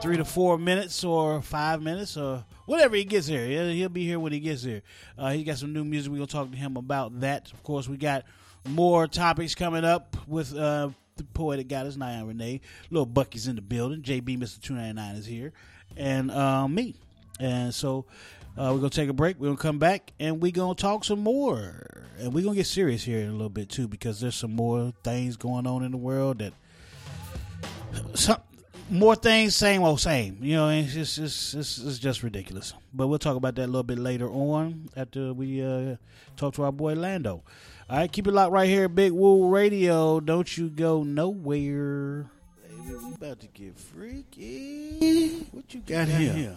three 0.00 0.16
to 0.16 0.24
four 0.24 0.58
minutes 0.58 1.04
or 1.04 1.42
five 1.42 1.82
minutes 1.82 2.16
or 2.16 2.44
whatever 2.66 2.96
he 2.96 3.04
gets 3.04 3.26
here. 3.26 3.46
He'll, 3.46 3.68
he'll 3.68 3.88
be 3.88 4.06
here 4.06 4.18
when 4.18 4.32
he 4.32 4.40
gets 4.40 4.62
here. 4.62 4.82
Uh, 5.18 5.30
he 5.30 5.44
got 5.44 5.58
some 5.58 5.72
new 5.72 5.84
music. 5.84 6.10
We're 6.10 6.18
gonna 6.18 6.26
talk 6.26 6.50
to 6.50 6.56
him 6.56 6.76
about 6.76 7.20
that. 7.20 7.52
Of 7.52 7.62
course, 7.62 7.88
we 7.88 7.96
got 7.96 8.24
more 8.68 9.06
topics 9.06 9.54
coming 9.54 9.84
up 9.84 10.16
with 10.26 10.56
uh, 10.56 10.90
the 11.16 11.24
poetic 11.24 11.68
goddess 11.68 11.96
Nyan 11.96 12.26
Renee. 12.26 12.60
Little 12.90 13.06
Bucky's 13.06 13.46
in 13.46 13.56
the 13.56 13.62
building. 13.62 14.02
JB 14.02 14.38
Ninety 14.70 14.92
Nine 14.94 15.16
is 15.16 15.26
here, 15.26 15.52
and 15.96 16.30
uh, 16.30 16.66
me. 16.66 16.94
And 17.38 17.74
so 17.74 18.06
uh, 18.56 18.70
we're 18.72 18.78
gonna 18.78 18.90
take 18.90 19.08
a 19.08 19.14
break. 19.14 19.38
We're 19.38 19.48
gonna 19.48 19.58
come 19.58 19.78
back 19.78 20.12
and 20.18 20.40
we're 20.40 20.52
gonna 20.52 20.74
talk 20.74 21.04
some 21.04 21.20
more. 21.20 22.06
And 22.18 22.32
we're 22.32 22.44
gonna 22.44 22.56
get 22.56 22.66
serious 22.66 23.02
here 23.04 23.20
in 23.20 23.28
a 23.28 23.32
little 23.32 23.48
bit 23.48 23.68
too, 23.68 23.88
because 23.88 24.20
there's 24.20 24.34
some 24.34 24.54
more 24.54 24.92
things 25.02 25.36
going 25.36 25.66
on 25.66 25.82
in 25.82 25.90
the 25.90 25.96
world 25.96 26.38
that 26.38 26.52
some 28.14 28.38
more 28.90 29.14
things, 29.14 29.56
same 29.56 29.82
old 29.82 30.00
same. 30.00 30.38
You 30.40 30.56
know, 30.56 30.68
it's 30.68 30.92
just 30.92 31.18
it's, 31.18 31.54
it's, 31.54 31.78
it's 31.78 31.98
just 31.98 32.22
ridiculous. 32.22 32.74
But 32.92 33.06
we'll 33.06 33.18
talk 33.18 33.36
about 33.36 33.54
that 33.56 33.64
a 33.64 33.66
little 33.66 33.82
bit 33.82 33.98
later 33.98 34.28
on 34.30 34.88
after 34.96 35.32
we 35.32 35.64
uh, 35.64 35.96
talk 36.36 36.54
to 36.54 36.64
our 36.64 36.72
boy 36.72 36.94
Lando. 36.94 37.42
All 37.88 37.98
right, 37.98 38.10
keep 38.10 38.26
it 38.26 38.32
locked 38.32 38.52
right 38.52 38.68
here, 38.68 38.88
Big 38.88 39.12
Woo 39.12 39.48
Radio. 39.48 40.20
Don't 40.20 40.56
you 40.56 40.68
go 40.68 41.02
nowhere. 41.02 42.30
Baby, 42.62 42.96
we 43.04 43.14
about 43.14 43.40
to 43.40 43.46
get 43.48 43.78
freaky. 43.78 45.46
What 45.50 45.72
you 45.74 45.80
got 45.80 46.08
here? 46.08 46.56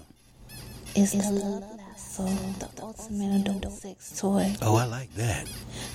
It's 0.96 1.14
the 1.14 1.32
love 1.32 1.83
the 1.98 2.70
ultimate 2.82 3.48
adult 3.48 3.72
sex 3.72 4.20
toy. 4.20 4.56
Oh, 4.62 4.76
I 4.78 4.86
like 4.86 5.14
that. 5.16 5.48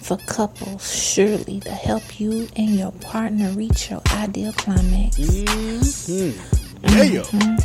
For 0.03 0.17
couples, 0.17 0.91
surely 0.93 1.61
to 1.61 1.71
help 1.71 2.21
you 2.21 2.49
and 2.57 2.71
your 2.77 2.93
partner 2.93 3.51
reach 3.51 3.91
your 3.91 4.01
ideal 4.13 4.53
climax. 4.53 5.17
Mm-hmm. 5.17 6.41
Yeah. 6.85 7.23
Mhm. 7.23 7.65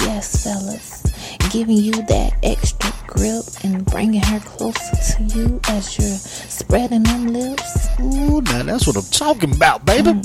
Yes, 0.00 0.42
fellas. 0.44 1.02
Giving 1.50 1.76
you 1.76 1.92
that 1.92 2.34
extra 2.42 2.92
grip 3.06 3.44
and 3.62 3.84
bringing 3.86 4.22
her 4.22 4.40
closer 4.40 4.96
to 4.96 5.22
you 5.24 5.60
as 5.68 5.98
you're 5.98 6.16
spreading 6.16 7.02
them 7.02 7.28
lips. 7.28 7.88
Ooh, 8.00 8.40
now 8.42 8.62
that's 8.62 8.86
what 8.86 8.96
I'm 8.96 9.02
talking 9.10 9.54
about, 9.54 9.84
baby. 9.84 10.20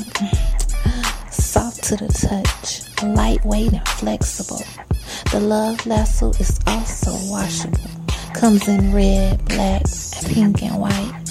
Soft 1.29 1.83
to 1.85 1.95
the 1.97 2.07
touch, 2.07 3.03
lightweight 3.03 3.73
and 3.73 3.87
flexible. 3.89 4.61
The 5.31 5.39
Love 5.39 5.85
Lasso 5.85 6.29
is 6.31 6.59
also 6.67 7.11
washable. 7.31 7.79
Comes 8.33 8.67
in 8.67 8.93
red, 8.93 9.43
black, 9.45 9.83
pink, 10.25 10.63
and 10.63 10.79
white. 10.79 11.22